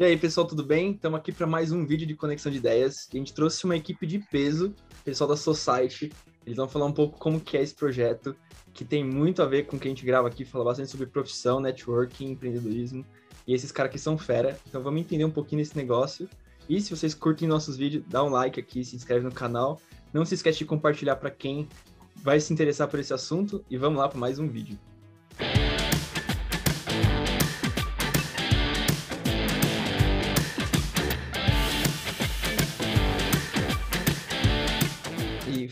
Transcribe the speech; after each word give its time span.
E 0.00 0.04
aí, 0.04 0.16
pessoal, 0.16 0.46
tudo 0.46 0.64
bem? 0.64 0.92
Estamos 0.92 1.20
aqui 1.20 1.30
para 1.30 1.46
mais 1.46 1.72
um 1.72 1.84
vídeo 1.84 2.06
de 2.06 2.14
conexão 2.14 2.50
de 2.50 2.56
ideias. 2.56 3.06
A 3.12 3.16
gente 3.18 3.34
trouxe 3.34 3.66
uma 3.66 3.76
equipe 3.76 4.06
de 4.06 4.18
peso, 4.18 4.74
pessoal 5.04 5.28
da 5.28 5.36
Society. 5.36 6.10
Eles 6.46 6.56
vão 6.56 6.66
falar 6.66 6.86
um 6.86 6.92
pouco 6.92 7.18
como 7.18 7.38
que 7.38 7.54
é 7.54 7.62
esse 7.62 7.74
projeto, 7.74 8.34
que 8.72 8.82
tem 8.82 9.04
muito 9.04 9.42
a 9.42 9.46
ver 9.46 9.66
com 9.66 9.76
o 9.76 9.78
que 9.78 9.86
a 9.86 9.90
gente 9.90 10.02
grava 10.02 10.26
aqui, 10.26 10.42
fala 10.42 10.64
bastante 10.64 10.90
sobre 10.90 11.04
profissão, 11.04 11.60
networking, 11.60 12.30
empreendedorismo. 12.30 13.04
E 13.46 13.52
esses 13.52 13.70
caras 13.70 13.90
aqui 13.90 13.98
são 13.98 14.16
fera. 14.16 14.58
Então 14.66 14.82
vamos 14.82 15.02
entender 15.02 15.26
um 15.26 15.30
pouquinho 15.30 15.60
desse 15.60 15.76
negócio. 15.76 16.26
E 16.66 16.80
se 16.80 16.96
vocês 16.96 17.12
curtem 17.12 17.46
nossos 17.46 17.76
vídeos, 17.76 18.02
dá 18.08 18.24
um 18.24 18.30
like 18.30 18.58
aqui, 18.58 18.82
se 18.82 18.96
inscreve 18.96 19.26
no 19.26 19.32
canal. 19.32 19.82
Não 20.14 20.24
se 20.24 20.34
esquece 20.34 20.60
de 20.60 20.64
compartilhar 20.64 21.16
para 21.16 21.30
quem 21.30 21.68
vai 22.16 22.40
se 22.40 22.50
interessar 22.54 22.88
por 22.88 22.98
esse 22.98 23.12
assunto. 23.12 23.62
E 23.68 23.76
vamos 23.76 23.98
lá 23.98 24.08
para 24.08 24.18
mais 24.18 24.38
um 24.38 24.48
vídeo. 24.48 24.78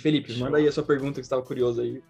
Felipe, 0.09 0.39
manda 0.39 0.57
aí 0.57 0.67
a 0.67 0.73
sua 0.73 0.83
pergunta 0.83 1.21
que 1.21 1.27
estava 1.27 1.43
curioso 1.43 1.83
aí. 1.83 2.03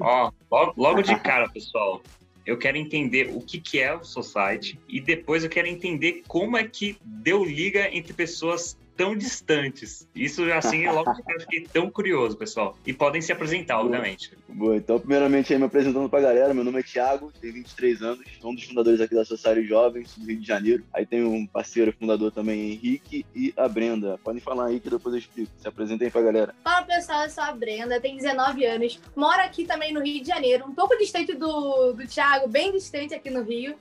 Ó, 0.00 0.32
logo, 0.50 0.74
logo 0.76 1.02
de 1.02 1.14
cara, 1.20 1.48
pessoal, 1.48 2.02
eu 2.44 2.58
quero 2.58 2.76
entender 2.76 3.30
o 3.32 3.40
que, 3.40 3.60
que 3.60 3.78
é 3.78 3.94
o 3.94 4.02
Society 4.02 4.76
e 4.88 5.00
depois 5.00 5.44
eu 5.44 5.50
quero 5.50 5.68
entender 5.68 6.24
como 6.26 6.56
é 6.56 6.64
que 6.64 6.96
deu 7.04 7.44
liga 7.44 7.88
entre 7.96 8.12
pessoas 8.12 8.76
tão 8.96 9.16
distantes. 9.16 10.08
Isso, 10.14 10.42
assim, 10.52 10.86
logo 10.86 11.10
eu 11.28 11.40
fiquei 11.40 11.66
tão 11.72 11.90
curioso, 11.90 12.36
pessoal. 12.36 12.76
E 12.86 12.92
podem 12.92 13.20
se 13.20 13.32
apresentar, 13.32 13.74
Boa. 13.74 13.86
obviamente. 13.86 14.32
Boa, 14.48 14.76
então, 14.76 14.98
primeiramente, 14.98 15.52
aí 15.52 15.58
me 15.58 15.64
apresentando 15.64 16.08
pra 16.08 16.20
galera, 16.20 16.54
meu 16.54 16.64
nome 16.64 16.80
é 16.80 16.82
Thiago, 16.82 17.32
tenho 17.40 17.54
23 17.54 18.02
anos, 18.02 18.24
sou 18.40 18.52
um 18.52 18.54
dos 18.54 18.64
fundadores 18.64 19.00
aqui 19.00 19.14
da 19.14 19.24
Society 19.24 19.66
Jovens, 19.66 20.16
do 20.16 20.26
Rio 20.26 20.40
de 20.40 20.46
Janeiro. 20.46 20.84
Aí 20.92 21.04
tem 21.04 21.24
um 21.24 21.46
parceiro 21.46 21.92
fundador 21.98 22.30
também, 22.30 22.72
Henrique, 22.72 23.26
e 23.34 23.52
a 23.56 23.68
Brenda. 23.68 24.18
Podem 24.22 24.40
falar 24.40 24.66
aí 24.66 24.78
que 24.78 24.88
depois 24.88 25.14
eu 25.14 25.18
explico. 25.18 25.50
Se 25.58 25.66
apresentem 25.66 26.10
pra 26.10 26.22
galera. 26.22 26.54
Fala, 26.62 26.86
pessoal, 26.86 27.24
eu 27.24 27.30
sou 27.30 27.42
a 27.42 27.52
Brenda, 27.52 28.00
tenho 28.00 28.16
19 28.16 28.64
anos, 28.64 29.00
moro 29.16 29.40
aqui 29.40 29.64
também 29.64 29.92
no 29.92 30.00
Rio 30.00 30.22
de 30.22 30.28
Janeiro, 30.28 30.66
um 30.66 30.74
pouco 30.74 30.96
distante 30.96 31.34
do, 31.34 31.92
do 31.92 32.06
Thiago, 32.06 32.48
bem 32.48 32.72
distante 32.72 33.14
aqui 33.14 33.30
no 33.30 33.42
Rio. 33.42 33.74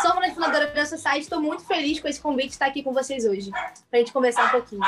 Sou 0.00 0.12
uma 0.12 0.22
das 0.22 0.34
fundadoras 0.34 0.72
da 0.72 0.86
Society, 0.86 1.20
estou 1.20 1.40
muito 1.40 1.64
feliz 1.64 2.00
com 2.00 2.08
esse 2.08 2.20
convite 2.20 2.48
de 2.48 2.52
estar 2.52 2.66
aqui 2.66 2.82
com 2.82 2.92
vocês 2.92 3.24
hoje, 3.24 3.50
pra 3.90 3.98
gente 3.98 4.12
conversar 4.12 4.45
um 4.46 4.50
pouquinho. 4.50 4.82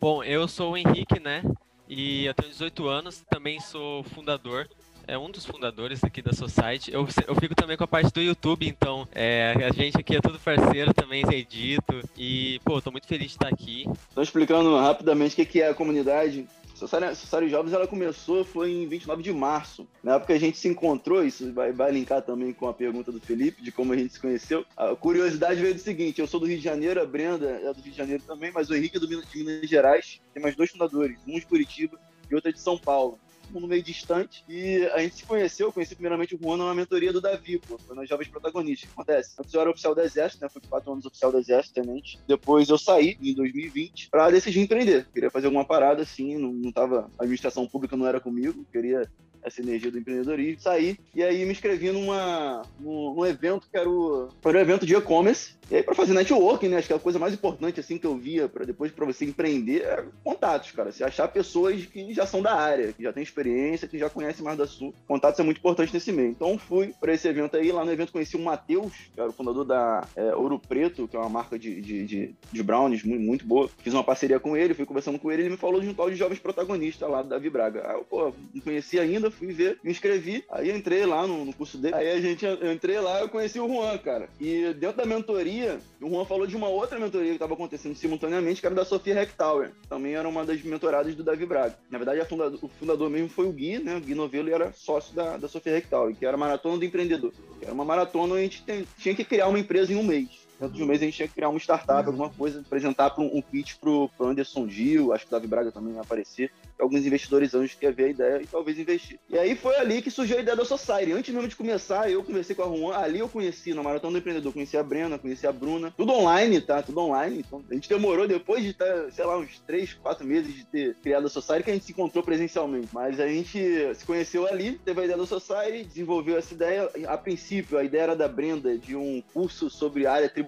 Bom, 0.00 0.22
eu 0.22 0.46
sou 0.46 0.72
o 0.72 0.76
Henrique, 0.76 1.20
né? 1.20 1.42
E 1.88 2.26
eu 2.26 2.34
tenho 2.34 2.50
18 2.50 2.88
anos, 2.88 3.24
também 3.28 3.60
sou 3.60 4.02
fundador 4.04 4.68
é 5.06 5.18
um 5.18 5.30
dos 5.30 5.44
fundadores 5.44 6.02
aqui 6.02 6.22
da 6.22 6.32
Society. 6.32 6.92
Eu, 6.92 7.06
eu 7.26 7.34
fico 7.36 7.54
também 7.54 7.76
com 7.76 7.84
a 7.84 7.88
parte 7.88 8.12
do 8.12 8.20
YouTube, 8.20 8.66
então 8.66 9.06
é, 9.14 9.54
a 9.68 9.72
gente 9.72 9.98
aqui 9.98 10.16
é 10.16 10.20
tudo 10.20 10.38
parceiro 10.38 10.92
também, 10.94 11.22
edito. 11.30 12.00
E, 12.16 12.60
pô, 12.64 12.80
tô 12.80 12.90
muito 12.90 13.06
feliz 13.06 13.28
de 13.28 13.34
estar 13.34 13.48
aqui. 13.48 13.84
Estou 14.08 14.22
explicando 14.22 14.76
rapidamente 14.76 15.40
o 15.40 15.46
que 15.46 15.60
é 15.60 15.68
a 15.68 15.74
comunidade. 15.74 16.46
Sociário 16.74 17.48
Jovens 17.48 17.72
ela 17.72 17.86
começou 17.86 18.44
foi 18.44 18.72
em 18.72 18.86
29 18.86 19.22
de 19.22 19.32
março. 19.32 19.86
Na 20.02 20.16
época 20.16 20.34
a 20.34 20.38
gente 20.38 20.58
se 20.58 20.68
encontrou, 20.68 21.24
isso 21.24 21.52
vai, 21.52 21.72
vai 21.72 21.92
linkar 21.92 22.22
também 22.22 22.52
com 22.52 22.68
a 22.68 22.74
pergunta 22.74 23.12
do 23.12 23.20
Felipe, 23.20 23.62
de 23.62 23.70
como 23.70 23.92
a 23.92 23.96
gente 23.96 24.12
se 24.12 24.20
conheceu. 24.20 24.64
A 24.76 24.94
curiosidade 24.94 25.60
veio 25.60 25.74
do 25.74 25.80
seguinte: 25.80 26.20
eu 26.20 26.26
sou 26.26 26.40
do 26.40 26.46
Rio 26.46 26.58
de 26.58 26.64
Janeiro, 26.64 27.00
a 27.00 27.06
Brenda 27.06 27.48
é 27.48 27.72
do 27.72 27.80
Rio 27.80 27.92
de 27.92 27.96
Janeiro 27.96 28.22
também, 28.26 28.50
mas 28.52 28.68
o 28.70 28.74
Henrique 28.74 28.96
é 28.96 29.00
do 29.00 29.08
Minas, 29.08 29.30
de 29.30 29.38
Minas 29.38 29.70
Gerais. 29.70 30.20
Tem 30.32 30.42
mais 30.42 30.56
dois 30.56 30.70
fundadores, 30.70 31.18
um 31.26 31.38
de 31.38 31.46
Curitiba 31.46 31.98
e 32.30 32.34
outro 32.34 32.52
de 32.52 32.60
São 32.60 32.76
Paulo 32.76 33.18
mundo 33.52 33.68
meio 33.68 33.82
distante. 33.82 34.44
E 34.48 34.84
a 34.92 34.98
gente 34.98 35.16
se 35.16 35.26
conheceu, 35.26 35.68
eu 35.68 35.72
conheci 35.72 35.94
primeiramente 35.94 36.34
o 36.34 36.38
Juan 36.38 36.56
numa 36.56 36.74
mentoria 36.74 37.12
do 37.12 37.20
Davi, 37.20 37.58
pô, 37.58 37.78
foi 37.78 37.96
nas 37.96 38.08
Jovens 38.08 38.28
Protagonistas. 38.28 38.84
O 38.84 38.94
que 38.94 39.00
acontece? 39.00 39.34
Antes 39.38 39.54
eu 39.54 39.60
era 39.60 39.70
oficial 39.70 39.94
do 39.94 40.00
Exército, 40.00 40.42
né? 40.42 40.48
Fui 40.48 40.62
quatro 40.68 40.92
anos 40.92 41.06
oficial 41.06 41.32
do 41.32 41.38
Exército, 41.38 41.74
tenente. 41.80 42.18
Depois 42.26 42.68
eu 42.68 42.78
saí, 42.78 43.16
em 43.20 43.34
2020, 43.34 44.10
pra 44.10 44.30
decidir 44.30 44.60
empreender. 44.60 45.06
Queria 45.12 45.30
fazer 45.30 45.46
alguma 45.46 45.64
parada 45.64 46.02
assim, 46.02 46.38
não, 46.38 46.52
não 46.52 46.72
tava. 46.72 47.10
A 47.18 47.22
administração 47.22 47.66
pública 47.66 47.96
não 47.96 48.06
era 48.06 48.20
comigo, 48.20 48.64
queria 48.72 49.08
essa 49.44 49.60
energia 49.60 49.90
do 49.90 49.98
empreendedorismo, 49.98 50.60
saí 50.60 50.98
e 51.14 51.22
aí 51.22 51.44
me 51.44 51.52
inscrevi 51.52 51.90
numa, 51.90 52.62
num, 52.80 53.14
num 53.14 53.26
evento 53.26 53.68
que 53.70 53.76
era 53.76 53.88
o, 53.88 54.28
um 54.44 54.50
evento 54.50 54.86
de 54.86 54.94
e-commerce. 54.94 55.54
E 55.70 55.76
aí, 55.76 55.82
para 55.82 55.94
fazer 55.94 56.12
networking, 56.12 56.68
né? 56.68 56.76
Acho 56.76 56.88
que 56.88 56.92
é 56.92 56.96
a 56.96 57.00
coisa 57.00 57.18
mais 57.18 57.32
importante 57.32 57.80
assim 57.80 57.96
que 57.96 58.06
eu 58.06 58.16
via 58.16 58.48
para 58.48 58.64
depois 58.64 58.92
para 58.92 59.06
você 59.06 59.24
empreender 59.24 59.82
é 59.82 60.04
contatos, 60.22 60.70
cara. 60.72 60.92
Você 60.92 61.02
achar 61.02 61.28
pessoas 61.28 61.86
que 61.86 62.12
já 62.12 62.26
são 62.26 62.42
da 62.42 62.54
área, 62.54 62.92
que 62.92 63.02
já 63.02 63.12
têm 63.12 63.22
experiência, 63.22 63.88
que 63.88 63.98
já 63.98 64.10
conhecem 64.10 64.44
mais 64.44 64.58
da 64.58 64.66
sua. 64.66 64.92
Contatos 65.06 65.40
é 65.40 65.42
muito 65.42 65.58
importante 65.58 65.92
nesse 65.92 66.12
meio. 66.12 66.30
Então 66.30 66.58
fui 66.58 66.94
para 67.00 67.14
esse 67.14 67.26
evento 67.26 67.56
aí. 67.56 67.72
Lá 67.72 67.84
no 67.84 67.92
evento 67.92 68.12
conheci 68.12 68.36
o 68.36 68.40
Matheus, 68.40 68.92
que 69.14 69.20
era 69.20 69.30
o 69.30 69.32
fundador 69.32 69.64
da 69.64 70.06
é, 70.14 70.34
Ouro 70.34 70.58
Preto, 70.58 71.08
que 71.08 71.16
é 71.16 71.18
uma 71.18 71.30
marca 71.30 71.58
de, 71.58 71.80
de, 71.80 72.04
de, 72.04 72.34
de 72.52 72.62
brownies 72.62 73.02
muito, 73.02 73.22
muito 73.22 73.46
boa. 73.46 73.70
Fiz 73.78 73.94
uma 73.94 74.04
parceria 74.04 74.38
com 74.38 74.56
ele, 74.56 74.74
fui 74.74 74.84
conversando 74.84 75.18
com 75.18 75.32
ele. 75.32 75.42
Ele 75.42 75.50
me 75.50 75.56
falou 75.56 75.80
de 75.80 75.88
um 75.88 75.94
tal 75.94 76.10
de 76.10 76.16
jovens 76.16 76.38
protagonistas 76.38 77.08
lá 77.08 77.22
da 77.22 77.38
Vibraga. 77.38 77.88
Aí 77.88 77.96
eu, 77.96 78.04
pô, 78.04 78.32
não 78.52 78.60
conhecia 78.60 79.00
ainda, 79.00 79.30
fui 79.34 79.52
ver, 79.52 79.78
me 79.82 79.90
inscrevi, 79.90 80.44
aí 80.50 80.70
entrei 80.70 81.04
lá 81.04 81.26
no, 81.26 81.44
no, 81.44 81.52
curso 81.52 81.76
dele. 81.78 81.94
Aí 81.94 82.10
a 82.10 82.20
gente, 82.20 82.44
eu 82.44 82.72
entrei 82.72 82.98
lá, 83.00 83.20
eu 83.20 83.28
conheci 83.28 83.60
o 83.60 83.68
Juan, 83.68 83.98
cara. 83.98 84.28
E 84.40 84.72
dentro 84.74 84.96
da 84.96 85.06
mentoria, 85.06 85.78
o 86.00 86.08
Juan 86.08 86.24
falou 86.24 86.46
de 86.46 86.56
uma 86.56 86.68
outra 86.68 86.98
mentoria 86.98 87.28
que 87.28 87.34
estava 87.34 87.54
acontecendo 87.54 87.94
simultaneamente, 87.94 88.60
que 88.60 88.66
era 88.66 88.74
da 88.74 88.84
Sofia 88.84 89.20
Hecktower. 89.20 89.72
Também 89.88 90.14
era 90.14 90.28
uma 90.28 90.44
das 90.44 90.62
mentoradas 90.62 91.14
do 91.14 91.22
Davi 91.22 91.44
Braga. 91.44 91.76
Na 91.90 91.98
verdade, 91.98 92.20
o 92.20 92.68
fundador 92.68 93.10
mesmo 93.10 93.28
foi 93.28 93.46
o 93.46 93.52
Gui, 93.52 93.78
né? 93.78 93.96
O 93.96 94.00
Gui 94.00 94.14
Novello 94.14 94.50
era 94.50 94.72
sócio 94.72 95.14
da, 95.14 95.36
da 95.36 95.48
Sofia 95.48 95.76
Hecktower, 95.76 96.14
que 96.14 96.24
era 96.24 96.36
a 96.36 96.40
Maratona 96.40 96.78
do 96.78 96.84
Empreendedor. 96.84 97.32
Era 97.60 97.72
uma 97.72 97.84
maratona 97.84 98.34
onde 98.34 98.40
a 98.40 98.44
gente 98.44 98.62
tem, 98.62 98.86
tinha 98.98 99.14
que 99.14 99.24
criar 99.24 99.48
uma 99.48 99.58
empresa 99.58 99.92
em 99.92 99.96
um 99.96 100.02
mês 100.02 100.43
dentro 100.60 100.76
de 100.76 100.82
um 100.82 100.86
mês 100.86 101.00
a 101.00 101.04
gente 101.04 101.16
tinha 101.16 101.28
que 101.28 101.34
criar 101.34 101.48
uma 101.48 101.58
startup, 101.58 102.06
alguma 102.06 102.30
coisa, 102.30 102.60
apresentar 102.60 103.10
para 103.10 103.22
um, 103.22 103.36
um, 103.36 103.42
pitch 103.42 103.74
pro, 103.80 104.08
pro 104.16 104.28
Anderson 104.28 104.68
Gil, 104.68 105.12
acho 105.12 105.24
que 105.24 105.28
o 105.28 105.32
Davi 105.32 105.46
Braga 105.46 105.72
também 105.72 105.94
ia 105.94 106.00
aparecer, 106.00 106.50
alguns 106.78 107.04
investidores 107.06 107.54
anjos 107.54 107.74
que 107.74 107.86
ia 107.86 107.92
ver 107.92 108.04
a 108.04 108.08
ideia 108.08 108.42
e 108.42 108.46
talvez 108.46 108.78
investir. 108.78 109.18
E 109.28 109.38
aí 109.38 109.54
foi 109.54 109.76
ali 109.76 110.02
que 110.02 110.10
surgiu 110.10 110.38
a 110.38 110.40
ideia 110.40 110.56
da 110.56 110.64
Society. 110.64 111.12
Antes 111.12 111.34
mesmo 111.34 111.48
de 111.48 111.56
começar, 111.56 112.10
eu 112.10 112.22
conversei 112.22 112.54
com 112.54 112.62
a 112.62 112.76
Juan, 112.76 112.96
ali 112.96 113.18
eu 113.18 113.28
conheci, 113.28 113.74
na 113.74 113.82
Maratona 113.82 114.12
do 114.12 114.18
Empreendedor, 114.18 114.52
conheci 114.52 114.76
a 114.76 114.82
Brena, 114.82 115.18
conheci 115.18 115.46
a 115.46 115.52
Bruna, 115.52 115.92
tudo 115.96 116.12
online, 116.12 116.60
tá? 116.60 116.82
Tudo 116.82 117.00
online. 117.00 117.44
Então, 117.46 117.64
a 117.70 117.74
gente 117.74 117.88
demorou 117.88 118.26
depois 118.26 118.62
de 118.62 118.70
estar, 118.70 119.10
sei 119.12 119.24
lá, 119.24 119.38
uns 119.38 119.58
três, 119.60 119.92
quatro 119.94 120.26
meses 120.26 120.54
de 120.54 120.64
ter 120.64 120.94
criado 120.96 121.26
a 121.26 121.30
Society 121.30 121.64
que 121.64 121.70
a 121.70 121.74
gente 121.74 121.86
se 121.86 121.92
encontrou 121.92 122.22
presencialmente. 122.22 122.88
Mas 122.92 123.20
a 123.20 123.28
gente 123.28 123.94
se 123.94 124.04
conheceu 124.04 124.46
ali, 124.46 124.78
teve 124.84 125.00
a 125.00 125.04
ideia 125.04 125.18
da 125.18 125.26
Society, 125.26 125.84
desenvolveu 125.84 126.36
essa 126.36 126.54
ideia. 126.54 126.90
A 127.06 127.16
princípio, 127.16 127.78
a 127.78 127.84
ideia 127.84 128.02
era 128.02 128.16
da 128.16 128.28
Brenda 128.28 128.76
de 128.76 128.96
um 128.96 129.22
curso 129.32 129.70
sobre 129.70 130.06
área 130.06 130.28
tributária, 130.28 130.43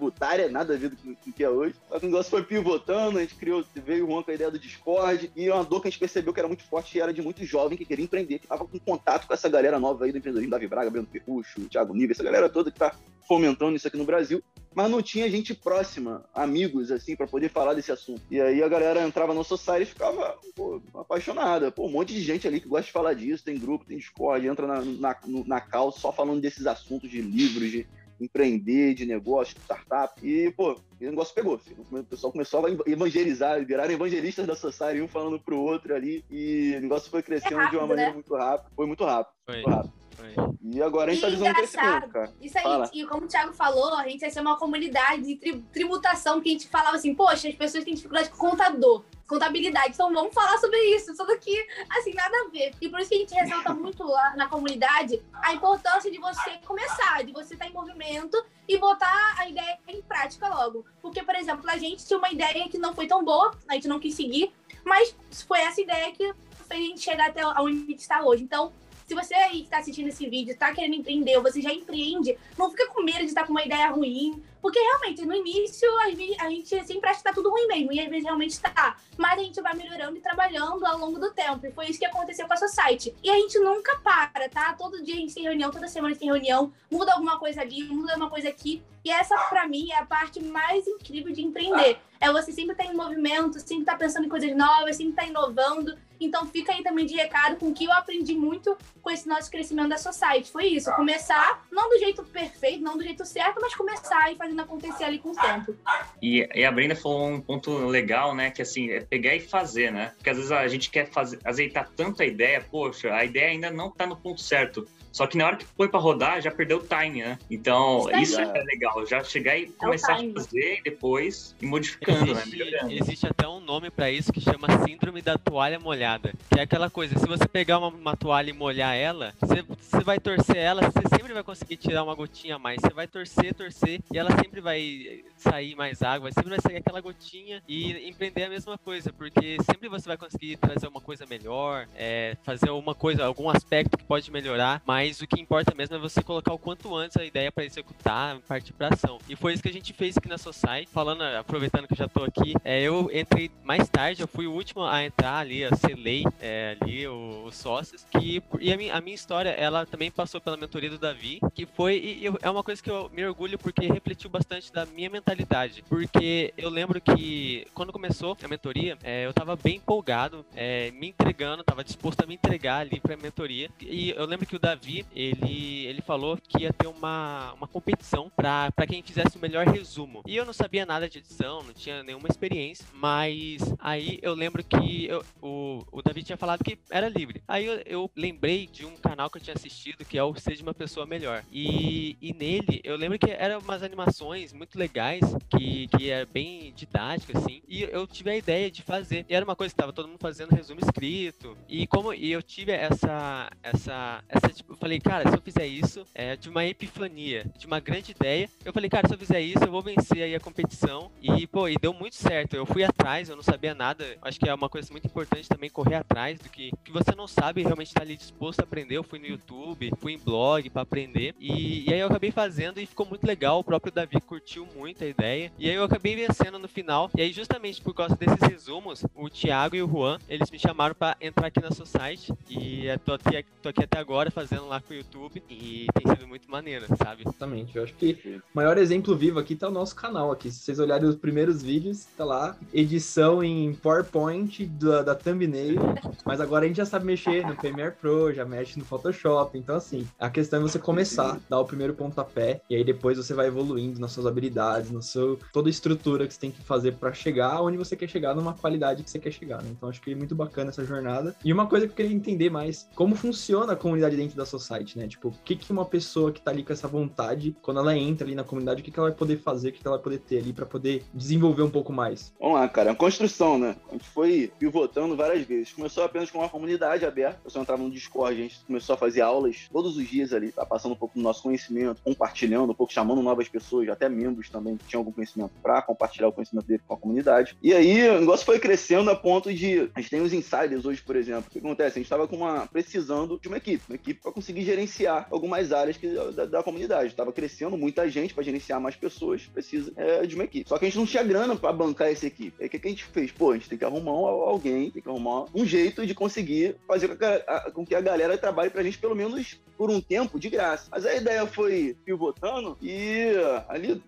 nada 0.51 0.73
a 0.73 0.77
ver 0.77 0.91
com 0.91 1.11
o 1.11 1.33
que 1.33 1.43
é 1.43 1.49
hoje. 1.49 1.75
O 1.89 1.99
negócio 1.99 2.29
foi 2.29 2.43
pivotando, 2.43 3.17
a 3.17 3.21
gente 3.21 3.35
criou, 3.35 3.63
veio 3.75 4.05
o 4.05 4.11
Juan 4.11 4.23
com 4.23 4.31
a 4.31 4.33
ideia 4.33 4.51
do 4.51 4.59
Discord, 4.59 5.31
e 5.35 5.49
uma 5.49 5.63
dor 5.63 5.81
que 5.81 5.87
a 5.87 5.91
gente 5.91 5.99
percebeu 5.99 6.33
que 6.33 6.39
era 6.39 6.47
muito 6.47 6.63
forte 6.63 6.99
era 6.99 7.13
de 7.13 7.21
muito 7.21 7.43
jovem 7.45 7.77
que 7.77 7.85
queria 7.85 8.05
empreender, 8.05 8.39
que 8.39 8.47
tava 8.47 8.65
com 8.65 8.79
contato 8.79 9.27
com 9.27 9.33
essa 9.33 9.49
galera 9.49 9.79
nova 9.79 10.05
aí 10.05 10.11
do 10.11 10.17
empreendedorismo, 10.17 10.51
Davi 10.51 10.67
Braga, 10.67 10.89
Breno 10.89 11.07
Perrucho, 11.07 11.67
Thiago 11.69 11.93
Nível, 11.93 12.11
essa 12.11 12.23
galera 12.23 12.49
toda 12.49 12.71
que 12.71 12.79
tá 12.79 12.95
fomentando 13.27 13.75
isso 13.75 13.87
aqui 13.87 13.97
no 13.97 14.05
Brasil, 14.05 14.41
mas 14.73 14.89
não 14.89 15.01
tinha 15.01 15.29
gente 15.29 15.53
próxima, 15.53 16.23
amigos, 16.33 16.91
assim, 16.91 17.15
para 17.15 17.27
poder 17.27 17.49
falar 17.49 17.73
desse 17.73 17.91
assunto. 17.91 18.21
E 18.29 18.39
aí 18.39 18.61
a 18.61 18.69
galera 18.69 19.01
entrava 19.01 19.33
no 19.33 19.43
Society 19.43 19.83
e 19.83 19.93
ficava 19.93 20.37
pô, 20.55 20.81
apaixonada. 20.93 21.71
Pô, 21.71 21.87
um 21.87 21.91
monte 21.91 22.13
de 22.13 22.21
gente 22.21 22.47
ali 22.47 22.61
que 22.61 22.67
gosta 22.67 22.85
de 22.85 22.91
falar 22.91 23.13
disso, 23.13 23.43
tem 23.43 23.57
grupo, 23.57 23.85
tem 23.85 23.97
Discord, 23.97 24.47
entra 24.47 24.67
na, 24.67 24.81
na, 24.81 25.17
na 25.45 25.59
cal 25.59 25.91
só 25.91 26.11
falando 26.11 26.41
desses 26.41 26.67
assuntos 26.67 27.09
de 27.09 27.21
livros, 27.21 27.71
de 27.71 27.87
empreender, 28.19 28.93
de 28.93 29.05
negócio, 29.05 29.57
startup. 29.59 30.13
E, 30.25 30.51
pô, 30.51 30.73
o 30.73 30.79
negócio 30.99 31.33
pegou. 31.33 31.57
Filho. 31.57 31.85
O 31.91 32.03
pessoal 32.03 32.31
começou 32.31 32.65
a 32.65 32.89
evangelizar, 32.89 33.63
viraram 33.65 33.91
evangelistas 33.91 34.45
da 34.45 34.55
Society, 34.55 35.01
um 35.01 35.07
falando 35.07 35.39
pro 35.39 35.59
outro 35.59 35.93
ali. 35.93 36.23
E 36.29 36.75
o 36.77 36.81
negócio 36.81 37.09
foi 37.09 37.21
crescendo 37.21 37.55
é 37.55 37.63
rápido, 37.63 37.71
de 37.71 37.77
uma 37.77 37.87
maneira 37.87 38.09
né? 38.09 38.15
muito 38.15 38.35
rápida. 38.35 38.71
Foi 38.75 38.85
muito 38.87 39.03
rápido. 39.03 39.33
Foi. 39.45 39.55
Muito 39.55 39.69
rápido. 39.69 39.93
Foi. 40.17 40.57
E 40.63 40.81
agora 40.81 41.11
a 41.11 41.13
gente 41.13 41.21
e 41.21 41.25
tá 41.25 41.29
visando 41.29 41.55
crescimento, 41.55 42.09
cara. 42.09 42.33
Isso 42.41 42.57
aí, 42.57 42.63
Fala. 42.63 42.89
e 42.93 43.05
como 43.05 43.25
o 43.25 43.27
Thiago 43.27 43.53
falou, 43.53 43.93
a 43.93 44.07
gente 44.07 44.21
ia 44.21 44.29
ser 44.29 44.41
uma 44.41 44.57
comunidade 44.57 45.21
de 45.21 45.61
tributação 45.71 46.41
que 46.41 46.49
a 46.49 46.51
gente 46.51 46.67
falava 46.67 46.97
assim, 46.97 47.13
poxa, 47.13 47.47
as 47.47 47.55
pessoas 47.55 47.83
têm 47.83 47.93
dificuldade 47.93 48.29
com 48.31 48.37
contador 48.37 49.05
contabilidade. 49.27 49.89
Então 49.93 50.11
vamos 50.13 50.33
falar 50.33 50.57
sobre 50.57 50.77
isso. 50.95 51.15
Tudo 51.15 51.37
que, 51.37 51.67
assim, 51.89 52.13
nada 52.13 52.35
a 52.45 52.49
ver. 52.49 52.71
E 52.81 52.89
por 52.89 52.99
isso 52.99 53.09
que 53.09 53.15
a 53.15 53.19
gente 53.19 53.33
ressalta 53.33 53.73
muito 53.73 54.03
lá 54.03 54.35
na 54.35 54.47
comunidade 54.47 55.21
a 55.33 55.53
importância 55.53 56.09
de 56.09 56.17
você 56.17 56.51
começar, 56.65 57.23
de 57.23 57.31
você 57.31 57.53
estar 57.53 57.65
tá 57.65 57.71
em 57.71 57.73
movimento 57.73 58.43
e 58.67 58.77
botar 58.77 59.35
a 59.37 59.47
ideia 59.47 59.77
em 59.87 60.01
prática 60.01 60.47
logo. 60.47 60.85
Porque, 61.01 61.21
por 61.23 61.35
exemplo, 61.35 61.69
a 61.69 61.77
gente 61.77 62.05
tinha 62.05 62.17
uma 62.17 62.31
ideia 62.31 62.67
que 62.69 62.77
não 62.77 62.93
foi 62.93 63.07
tão 63.07 63.23
boa, 63.23 63.55
a 63.67 63.73
gente 63.73 63.87
não 63.87 63.99
quis 63.99 64.15
seguir, 64.15 64.51
mas 64.83 65.15
foi 65.47 65.59
essa 65.59 65.81
ideia 65.81 66.11
que 66.11 66.33
fez 66.67 66.81
a 66.81 66.87
gente 66.87 67.01
chegar 67.01 67.29
até 67.29 67.45
onde 67.61 67.93
está 67.93 68.21
hoje. 68.23 68.43
Então, 68.43 68.71
se 69.07 69.15
você 69.15 69.33
aí 69.33 69.59
que 69.59 69.63
está 69.63 69.77
assistindo 69.77 70.07
esse 70.07 70.27
vídeo, 70.29 70.51
está 70.51 70.73
querendo 70.73 70.95
empreender, 70.95 71.37
ou 71.37 71.41
você 71.43 71.61
já 71.61 71.71
empreende, 71.71 72.37
não 72.57 72.69
fica 72.69 72.87
com 72.87 73.01
medo 73.01 73.19
de 73.19 73.25
estar 73.25 73.45
com 73.45 73.51
uma 73.51 73.63
ideia 73.63 73.87
ruim, 73.89 74.43
Porque 74.67 74.79
realmente, 74.79 75.25
no 75.25 75.33
início, 75.33 75.89
a 75.97 76.49
gente, 76.49 76.85
sempre 76.85 77.09
acha 77.09 77.19
que 77.19 77.23
tá 77.23 77.31
tudo 77.31 77.49
ruim 77.49 77.67
mesmo, 77.67 77.93
e 77.93 78.01
às 78.01 78.09
vezes 78.09 78.25
realmente 78.25 78.59
tá. 78.59 78.97
Mas 79.17 79.39
a 79.39 79.41
gente 79.41 79.61
vai 79.61 79.73
melhorando 79.73 80.17
e 80.17 80.19
trabalhando 80.19 80.85
ao 80.85 80.97
longo 80.97 81.17
do 81.17 81.31
tempo. 81.31 81.65
E 81.65 81.71
foi 81.71 81.85
isso 81.85 81.97
que 81.97 82.05
aconteceu 82.05 82.45
com 82.45 82.53
a 82.53 82.57
site. 82.57 83.15
E 83.23 83.29
a 83.29 83.35
gente 83.35 83.57
nunca 83.59 83.97
para, 83.99 84.49
tá? 84.49 84.73
Todo 84.73 85.01
dia 85.01 85.15
a 85.15 85.19
gente 85.19 85.33
tem 85.33 85.43
reunião, 85.43 85.71
toda 85.71 85.87
semana 85.87 86.09
a 86.09 86.11
gente 86.11 86.19
tem 86.19 86.29
reunião, 86.29 86.73
muda 86.91 87.13
alguma 87.13 87.39
coisa 87.39 87.61
ali, 87.61 87.81
muda 87.85 88.17
uma 88.17 88.29
coisa 88.29 88.49
aqui. 88.49 88.83
E 89.05 89.09
essa, 89.09 89.37
para 89.37 89.65
mim, 89.65 89.89
é 89.89 89.99
a 89.99 90.05
parte 90.05 90.43
mais 90.43 90.85
incrível 90.85 91.31
de 91.31 91.41
empreender. 91.41 91.97
É 92.19 92.29
você 92.29 92.51
sempre 92.51 92.73
estar 92.73 92.83
tá 92.83 92.91
em 92.91 92.93
movimento, 92.93 93.57
sempre 93.59 93.83
estar 93.83 93.93
tá 93.93 93.97
pensando 93.97 94.25
em 94.25 94.29
coisas 94.29 94.53
novas, 94.53 94.97
sempre 94.97 95.11
estar 95.11 95.21
tá 95.21 95.29
inovando. 95.29 95.97
Então 96.19 96.45
fica 96.47 96.73
aí 96.73 96.83
também 96.83 97.05
de 97.05 97.15
recado 97.15 97.57
com 97.57 97.73
que 97.73 97.85
eu 97.85 97.91
aprendi 97.93 98.33
muito 98.33 98.75
com 99.01 99.09
esse 99.09 99.27
nosso 99.27 99.49
crescimento 99.49 99.89
da 99.89 99.97
Society. 99.97 100.51
Foi 100.51 100.65
isso, 100.65 100.91
começar, 100.93 101.65
não 101.71 101.89
do 101.89 101.99
jeito 101.99 102.23
perfeito, 102.23 102.83
não 102.83 102.97
do 102.97 103.03
jeito 103.03 103.23
certo, 103.25 103.59
mas 103.61 103.75
começar 103.75 104.31
e 104.31 104.35
fazendo 104.57 104.61
acontecer 104.61 105.03
ali 105.03 105.19
com 105.19 105.29
o 105.29 105.35
tempo. 105.35 105.75
E, 106.21 106.47
e 106.53 106.65
a 106.65 106.71
Brenda 106.71 106.95
falou 106.95 107.29
um 107.29 107.39
ponto 107.39 107.85
legal, 107.85 108.33
né? 108.35 108.49
Que 108.49 108.61
assim, 108.61 108.89
é 108.89 109.01
pegar 109.01 109.35
e 109.35 109.39
fazer, 109.39 109.91
né? 109.91 110.13
Porque 110.17 110.29
às 110.29 110.37
vezes 110.37 110.51
a 110.51 110.67
gente 110.67 110.89
quer 110.89 111.07
fazer, 111.07 111.39
azeitar 111.45 111.89
tanto 111.95 112.23
a 112.23 112.25
ideia, 112.25 112.61
poxa, 112.61 113.13
a 113.13 113.23
ideia 113.23 113.49
ainda 113.49 113.69
não 113.69 113.91
tá 113.91 114.05
no 114.05 114.17
ponto 114.17 114.41
certo. 114.41 114.87
Só 115.17 115.25
que 115.25 115.35
na 115.35 115.47
hora 115.47 115.55
que 115.55 115.65
põe 115.65 115.87
para 115.87 115.99
rodar, 115.99 116.39
já 116.39 116.51
perdeu 116.51 116.77
o 116.77 116.81
time, 116.81 117.23
né? 117.23 117.39
Então, 117.49 118.07
isso, 118.21 118.39
isso 118.39 118.39
é 118.39 118.63
legal. 118.63 119.03
Já 119.07 119.23
chegar 119.23 119.57
e 119.57 119.63
é 119.63 119.67
começar 119.75 120.13
a 120.13 120.17
fazer 120.17 120.77
e 120.77 120.83
depois 120.83 121.55
ir 121.59 121.65
modificando, 121.65 122.35
né? 122.35 122.43
existe, 122.45 122.71
né? 122.71 122.93
Existe 122.93 123.25
até 123.25 123.47
um 123.47 123.59
nome 123.59 123.89
para 123.89 124.11
isso 124.11 124.31
que 124.31 124.39
chama 124.39 124.67
síndrome 124.85 125.23
da 125.23 125.35
toalha 125.35 125.79
molhada. 125.79 126.35
Que 126.51 126.59
é 126.59 126.63
aquela 126.63 126.87
coisa, 126.87 127.17
se 127.17 127.25
você 127.25 127.47
pegar 127.47 127.79
uma, 127.79 127.87
uma 127.87 128.15
toalha 128.15 128.51
e 128.51 128.53
molhar 128.53 128.95
ela, 128.95 129.33
você, 129.41 129.63
você 129.63 130.03
vai 130.03 130.19
torcer 130.19 130.57
ela, 130.57 130.83
você 130.83 131.01
sempre 131.09 131.33
vai 131.33 131.41
conseguir 131.41 131.77
tirar 131.77 132.03
uma 132.03 132.13
gotinha 132.13 132.57
a 132.57 132.59
mais. 132.59 132.79
Você 132.79 132.93
vai 132.93 133.07
torcer, 133.07 133.55
torcer, 133.55 133.99
e 134.13 134.19
ela 134.19 134.29
sempre 134.37 134.61
vai 134.61 135.23
sair 135.35 135.75
mais 135.75 136.03
água, 136.03 136.31
sempre 136.31 136.51
vai 136.51 136.59
sair 136.59 136.77
aquela 136.77 137.01
gotinha 137.01 137.63
e 137.67 138.07
empreender 138.07 138.43
a 138.43 138.49
mesma 138.49 138.77
coisa, 138.77 139.11
porque 139.11 139.57
sempre 139.63 139.89
você 139.89 140.07
vai 140.07 140.17
conseguir 140.17 140.57
trazer 140.57 140.87
uma 140.87 141.01
coisa 141.01 141.25
melhor, 141.25 141.87
é, 141.95 142.37
fazer 142.43 142.69
uma 142.69 142.93
coisa, 142.93 143.25
algum 143.25 143.49
aspecto 143.49 143.97
que 143.97 144.03
pode 144.03 144.29
melhorar, 144.31 144.81
mas 144.85 145.06
mas 145.07 145.21
o 145.21 145.27
que 145.27 145.39
importa 145.39 145.73
mesmo 145.73 145.95
é 145.95 145.99
você 145.99 146.21
colocar 146.21 146.51
o 146.51 146.59
quanto 146.59 146.93
antes 146.93 147.15
a 147.15 147.23
ideia 147.23 147.49
para 147.49 147.63
executar, 147.63 148.37
partir 148.41 148.73
para 148.73 148.93
ação. 148.93 149.19
E 149.29 149.37
foi 149.37 149.53
isso 149.53 149.63
que 149.63 149.69
a 149.69 149.73
gente 149.73 149.93
fez 149.93 150.17
aqui 150.17 150.27
na 150.27 150.37
Society. 150.37 150.91
Falando, 150.91 151.21
aproveitando 151.21 151.87
que 151.87 151.93
eu 151.93 151.97
já 151.97 152.05
estou 152.05 152.25
aqui, 152.25 152.53
é, 152.65 152.81
eu 152.81 153.09
entrei 153.13 153.49
mais 153.63 153.87
tarde, 153.87 154.21
eu 154.21 154.27
fui 154.27 154.47
o 154.47 154.51
último 154.51 154.83
a 154.83 155.05
entrar 155.05 155.37
ali, 155.37 155.63
a 155.63 155.73
selei 155.77 156.25
é, 156.41 156.75
ali 156.81 157.07
os 157.07 157.55
sócios. 157.55 158.05
Que, 158.11 158.43
e 158.59 158.73
a 158.73 158.75
minha, 158.75 158.95
a 158.95 158.99
minha 158.99 159.15
história, 159.15 159.49
ela 159.51 159.85
também 159.85 160.11
passou 160.11 160.41
pela 160.41 160.57
mentoria 160.57 160.89
do 160.89 160.97
Davi, 160.97 161.39
que 161.55 161.65
foi, 161.65 161.95
e 161.95 162.25
é 162.41 162.49
uma 162.49 162.63
coisa 162.63 162.83
que 162.83 162.91
eu 162.91 163.09
me 163.13 163.25
orgulho 163.25 163.57
porque 163.57 163.87
refletiu 163.87 164.29
bastante 164.29 164.73
da 164.73 164.85
minha 164.85 165.09
mentalidade. 165.09 165.85
Porque 165.87 166.53
eu 166.57 166.69
lembro 166.69 166.99
que 166.99 167.65
quando 167.73 167.93
começou 167.93 168.35
a 168.43 168.47
mentoria, 168.47 168.97
é, 169.03 169.25
eu 169.25 169.29
estava 169.29 169.55
bem 169.55 169.77
empolgado, 169.77 170.45
é, 170.53 170.91
me 170.91 171.07
entregando, 171.07 171.61
estava 171.61 171.81
disposto 171.81 172.21
a 172.23 172.27
me 172.27 172.33
entregar 172.33 172.79
ali 172.79 172.99
para 172.99 173.13
a 173.13 173.17
mentoria. 173.17 173.69
E 173.79 174.09
eu 174.09 174.25
lembro 174.25 174.45
que 174.45 174.55
o 174.55 174.59
Davi 174.59 174.96
ele, 175.13 175.85
ele 175.85 176.01
falou 176.01 176.37
que 176.37 176.63
ia 176.63 176.73
ter 176.73 176.87
uma, 176.87 177.53
uma 177.53 177.67
competição 177.67 178.31
para 178.35 178.71
quem 178.87 179.01
fizesse 179.01 179.37
o 179.37 179.39
melhor 179.39 179.67
resumo. 179.67 180.21
E 180.25 180.35
eu 180.35 180.45
não 180.45 180.53
sabia 180.53 180.85
nada 180.85 181.09
de 181.09 181.19
edição, 181.19 181.63
não 181.63 181.73
tinha 181.73 182.03
nenhuma 182.03 182.27
experiência, 182.27 182.85
mas 182.93 183.61
aí 183.79 184.19
eu 184.21 184.33
lembro 184.33 184.63
que 184.63 185.05
eu, 185.05 185.23
o, 185.41 185.83
o 185.91 186.01
Davi 186.01 186.23
tinha 186.23 186.37
falado 186.37 186.63
que 186.63 186.77
era 186.89 187.09
livre. 187.09 187.41
Aí 187.47 187.65
eu, 187.65 187.81
eu, 187.85 188.11
lembrei 188.15 188.67
de 188.67 188.85
um 188.85 188.95
canal 188.95 189.29
que 189.29 189.37
eu 189.37 189.41
tinha 189.41 189.53
assistido, 189.55 190.05
que 190.05 190.17
é 190.17 190.23
o 190.23 190.35
Seja 190.35 190.63
Uma 190.63 190.73
Pessoa 190.73 191.05
Melhor. 191.05 191.43
E, 191.51 192.17
e 192.21 192.33
nele, 192.33 192.81
eu 192.83 192.95
lembro 192.95 193.19
que 193.19 193.31
eram 193.31 193.59
umas 193.59 193.83
animações 193.83 194.53
muito 194.53 194.77
legais, 194.77 195.21
que, 195.49 195.87
que 195.87 196.09
é 196.09 196.25
bem 196.25 196.73
didática, 196.75 197.37
assim, 197.37 197.61
e 197.67 197.83
eu 197.83 198.07
tive 198.07 198.29
a 198.29 198.37
ideia 198.37 198.71
de 198.71 198.81
fazer. 198.81 199.25
E 199.29 199.35
era 199.35 199.43
uma 199.43 199.55
coisa 199.55 199.73
que 199.73 199.79
tava 199.79 199.93
todo 199.93 200.07
mundo 200.07 200.19
fazendo 200.19 200.55
resumo 200.55 200.79
escrito. 200.79 201.57
E 201.67 201.85
como 201.87 202.13
e 202.13 202.31
eu 202.31 202.41
tive 202.41 202.71
essa, 202.71 203.49
essa, 203.61 204.23
essa 204.29 204.49
tipo, 204.49 204.75
falei, 204.79 204.99
cara, 204.99 205.29
se 205.29 205.35
eu 205.35 205.41
fizer 205.41 205.65
isso, 205.65 206.05
é 206.13 206.35
de 206.35 206.49
uma 206.49 206.65
epifania, 206.65 207.45
de 207.57 207.67
uma 207.67 207.79
grande 207.79 208.11
ideia. 208.11 208.49
Eu 208.63 208.73
falei, 208.73 208.89
cara, 208.89 209.07
se 209.07 209.13
eu 209.13 209.17
fizer 209.17 209.41
isso, 209.41 209.63
eu 209.63 209.71
vou 209.71 209.81
vencer 209.81 210.23
aí 210.23 210.35
a 210.35 210.39
competição. 210.39 211.11
E, 211.21 211.45
pô, 211.47 211.67
e 211.67 211.75
deu 211.75 211.93
muito 211.93 212.15
certo. 212.15 212.55
Eu 212.55 212.65
fui 212.65 212.83
atrás, 212.83 213.29
eu 213.29 213.35
não 213.35 213.43
sabia 213.43 213.73
nada. 213.73 214.05
Acho 214.21 214.39
que 214.39 214.49
é 214.49 214.53
uma 214.53 214.69
coisa 214.69 214.91
muito 214.91 215.05
importante 215.05 215.49
também 215.49 215.69
correr 215.69 215.95
atrás 215.95 216.39
do 216.39 216.49
que, 216.49 216.71
que 216.83 216.91
você 216.91 217.13
não 217.15 217.27
sabe 217.27 217.61
realmente 217.61 217.87
estar 217.87 218.01
tá 218.01 218.05
ali 218.05 218.15
disposto 218.15 218.59
a 218.59 218.63
aprender. 218.63 218.97
Eu 218.97 219.03
fui 219.03 219.19
no 219.19 219.25
YouTube, 219.25 219.91
fui 219.97 220.13
em 220.13 220.17
blog 220.17 220.69
para 220.69 220.81
aprender. 220.81 221.33
E, 221.39 221.89
e 221.89 221.93
aí 221.93 221.99
eu 221.99 222.07
acabei 222.07 222.31
fazendo 222.31 222.79
e 222.79 222.85
ficou 222.85 223.05
muito 223.05 223.25
legal. 223.25 223.59
O 223.59 223.63
próprio 223.63 223.91
Davi 223.91 224.19
curtiu 224.21 224.67
muito 224.75 225.03
a 225.03 225.07
ideia. 225.07 225.51
E 225.57 225.69
aí 225.69 225.75
eu 225.75 225.83
acabei 225.83 226.15
vencendo 226.15 226.59
no 226.59 226.67
final. 226.67 227.09
E 227.15 227.21
aí, 227.21 227.31
justamente 227.31 227.81
por 227.81 227.93
causa 227.93 228.15
desses 228.15 228.41
resumos, 228.41 229.03
o 229.15 229.29
Thiago 229.29 229.75
e 229.75 229.81
o 229.81 229.87
Juan, 229.87 230.19
eles 230.29 230.51
me 230.51 230.59
chamaram 230.59 230.95
para 230.95 231.17
entrar 231.21 231.47
aqui 231.47 231.61
na 231.61 231.71
Society. 231.71 232.33
E 232.49 232.85
tô 233.05 233.13
aqui, 233.13 233.45
tô 233.61 233.69
aqui 233.69 233.83
até 233.83 233.99
agora 233.99 234.29
fazendo 234.29 234.66
lá 234.67 234.81
com 234.81 234.93
o 234.93 234.97
YouTube 234.97 235.41
e 235.49 235.87
tem 235.93 236.13
sido 236.13 236.27
muito 236.27 236.49
maneiro, 236.51 236.85
sabe? 236.97 237.23
Exatamente. 237.25 237.75
Eu 237.75 237.83
acho 237.83 237.93
que 237.93 238.41
o 238.53 238.55
maior 238.55 238.77
exemplo 238.77 239.15
vivo 239.15 239.39
aqui 239.39 239.55
tá 239.55 239.67
o 239.67 239.71
nosso 239.71 239.95
canal 239.95 240.31
aqui. 240.31 240.51
Se 240.51 240.59
vocês 240.59 240.79
olharem 240.79 241.07
os 241.07 241.15
primeiros 241.15 241.61
vídeos, 241.61 242.05
tá 242.17 242.25
lá, 242.25 242.57
edição 242.73 243.43
em 243.43 243.73
PowerPoint 243.73 244.65
da, 244.65 245.01
da 245.01 245.15
thumbnail, 245.15 245.79
mas 246.25 246.41
agora 246.41 246.65
a 246.65 246.67
gente 246.67 246.77
já 246.77 246.85
sabe 246.85 247.05
mexer 247.05 247.45
no 247.47 247.55
Premiere 247.55 247.95
Pro, 247.99 248.33
já 248.33 248.45
mexe 248.45 248.77
no 248.77 248.85
Photoshop. 248.85 249.57
Então, 249.57 249.75
assim, 249.75 250.05
a 250.19 250.29
questão 250.29 250.59
é 250.59 250.61
você 250.61 250.77
começar, 250.77 251.39
dar 251.49 251.59
o 251.59 251.65
primeiro 251.65 251.93
pontapé, 251.93 252.61
e 252.69 252.75
aí 252.75 252.83
depois 252.83 253.17
você 253.17 253.33
vai 253.33 253.47
evoluindo 253.47 253.99
nas 253.99 254.11
suas 254.11 254.25
habilidades, 254.25 254.91
no 254.91 255.01
seu, 255.01 255.39
toda 255.53 255.69
a 255.69 255.71
estrutura 255.71 256.27
que 256.27 256.33
você 256.33 256.39
tem 256.39 256.51
que 256.51 256.61
fazer 256.61 256.93
para 256.93 257.13
chegar 257.13 257.61
onde 257.61 257.77
você 257.77 257.95
quer 257.95 258.09
chegar, 258.09 258.35
numa 258.35 258.53
qualidade 258.53 259.03
que 259.03 259.09
você 259.09 259.19
quer 259.19 259.31
chegar, 259.31 259.61
né? 259.61 259.69
Então, 259.71 259.89
acho 259.89 260.01
que 260.01 260.11
é 260.11 260.15
muito 260.15 260.35
bacana 260.35 260.69
essa 260.69 260.83
jornada. 260.83 261.35
E 261.43 261.53
uma 261.53 261.67
coisa 261.67 261.85
que 261.85 261.93
eu 261.93 261.95
queria 261.95 262.15
entender 262.15 262.49
mais, 262.49 262.87
como 262.95 263.15
funciona 263.15 263.73
a 263.73 263.75
comunidade 263.75 264.15
dentro 264.15 264.35
da 264.35 264.45
Society, 264.59 264.97
né? 264.97 265.07
Tipo, 265.07 265.29
o 265.29 265.33
que, 265.43 265.55
que 265.55 265.71
uma 265.71 265.85
pessoa 265.85 266.31
que 266.31 266.41
tá 266.41 266.51
ali 266.51 266.63
com 266.63 266.73
essa 266.73 266.87
vontade, 266.87 267.55
quando 267.61 267.79
ela 267.79 267.95
entra 267.95 268.25
ali 268.25 268.35
na 268.35 268.43
comunidade, 268.43 268.81
o 268.81 268.83
que, 268.83 268.91
que 268.91 268.99
ela 268.99 269.09
vai 269.09 269.17
poder 269.17 269.37
fazer, 269.37 269.69
o 269.69 269.71
que, 269.71 269.79
que 269.79 269.87
ela 269.87 269.97
vai 269.97 270.03
poder 270.03 270.19
ter 270.19 270.39
ali 270.39 270.53
para 270.53 270.65
poder 270.65 271.03
desenvolver 271.13 271.61
um 271.61 271.69
pouco 271.69 271.93
mais? 271.93 272.33
Vamos 272.39 272.59
lá, 272.59 272.67
cara. 272.67 272.89
É 272.89 272.91
uma 272.91 272.97
construção, 272.97 273.57
né? 273.57 273.75
A 273.89 273.93
gente 273.93 274.07
foi 274.09 274.51
pivotando 274.57 275.15
várias 275.15 275.45
vezes. 275.45 275.73
Começou 275.73 276.03
apenas 276.03 276.31
com 276.31 276.39
uma 276.39 276.49
comunidade 276.49 277.05
aberta. 277.05 277.39
Eu 277.43 277.49
só 277.49 277.61
entrava 277.61 277.81
no 277.81 277.91
Discord, 277.91 278.39
a 278.39 278.43
gente 278.43 278.59
começou 278.65 278.93
a 278.95 278.97
fazer 278.97 279.21
aulas 279.21 279.67
todos 279.71 279.97
os 279.97 280.07
dias 280.07 280.33
ali, 280.33 280.51
tá 280.51 280.65
passando 280.65 280.93
um 280.93 280.95
pouco 280.95 281.15
do 281.15 281.21
nosso 281.21 281.43
conhecimento, 281.43 282.01
compartilhando 282.03 282.71
um 282.71 282.75
pouco, 282.75 282.93
chamando 282.93 283.21
novas 283.21 283.47
pessoas, 283.47 283.89
até 283.89 284.09
membros 284.09 284.49
também 284.49 284.77
que 284.77 284.85
tinham 284.85 285.01
algum 285.01 285.11
conhecimento 285.11 285.51
para 285.61 285.81
compartilhar 285.81 286.27
o 286.27 286.31
conhecimento 286.31 286.65
dele 286.65 286.81
com 286.87 286.93
a 286.93 286.97
comunidade. 286.97 287.57
E 287.61 287.73
aí 287.73 288.09
o 288.09 288.19
negócio 288.19 288.45
foi 288.45 288.59
crescendo 288.59 289.09
a 289.09 289.15
ponto 289.15 289.53
de. 289.53 289.89
A 289.93 289.99
gente 289.99 290.09
tem 290.09 290.21
os 290.21 290.33
insiders 290.33 290.85
hoje, 290.85 291.01
por 291.01 291.15
exemplo. 291.15 291.45
O 291.47 291.51
que 291.51 291.59
acontece? 291.59 291.97
A 291.97 291.99
gente 291.99 292.05
estava 292.05 292.27
com 292.27 292.37
uma. 292.37 292.67
precisando 292.67 293.39
de 293.39 293.47
uma 293.47 293.57
equipe, 293.57 293.83
uma 293.89 293.95
equipe 293.95 294.21
para 294.21 294.31
conseguir 294.31 294.46
gerenciar 294.55 295.27
algumas 295.29 295.71
áreas 295.71 295.97
que, 295.97 296.07
da, 296.07 296.45
da 296.45 296.63
comunidade. 296.63 297.15
Tava 297.15 297.31
crescendo 297.31 297.77
muita 297.77 298.09
gente 298.09 298.33
para 298.33 298.43
gerenciar 298.43 298.79
mais 298.79 298.95
pessoas, 298.95 299.45
precisa 299.45 299.91
é, 299.95 300.25
de 300.25 300.35
uma 300.35 300.43
equipe. 300.43 300.67
Só 300.67 300.77
que 300.77 300.85
a 300.85 300.87
gente 300.87 300.97
não 300.97 301.05
tinha 301.05 301.23
grana 301.23 301.55
para 301.55 301.73
bancar 301.73 302.11
essa 302.11 302.27
equipe. 302.27 302.55
Aí 302.59 302.67
o 302.67 302.69
que, 302.69 302.79
que, 302.79 302.87
a 302.87 302.91
gente 302.91 303.05
fez? 303.05 303.31
Pô, 303.31 303.51
a 303.51 303.55
gente 303.55 303.69
tem 303.69 303.77
que 303.77 303.85
arrumar 303.85 304.11
alguém, 304.11 304.91
tem 304.91 305.01
que 305.01 305.09
arrumar 305.09 305.45
um 305.53 305.65
jeito 305.65 306.05
de 306.05 306.13
conseguir 306.13 306.75
fazer 306.87 307.07
com 307.07 307.15
que 307.15 307.25
a, 307.25 307.71
com 307.73 307.85
que 307.85 307.95
a 307.95 308.01
galera 308.01 308.37
trabalhe 308.37 308.69
pra 308.69 308.83
gente 308.83 308.97
pelo 308.97 309.15
menos 309.15 309.59
por 309.77 309.91
um 309.91 310.01
tempo 310.01 310.39
de 310.39 310.49
graça. 310.49 310.87
Mas 310.91 311.05
a 311.05 311.15
ideia 311.15 311.45
foi 311.45 311.95
pivotando 312.03 312.77
e 312.81 313.31
ali 313.67 314.01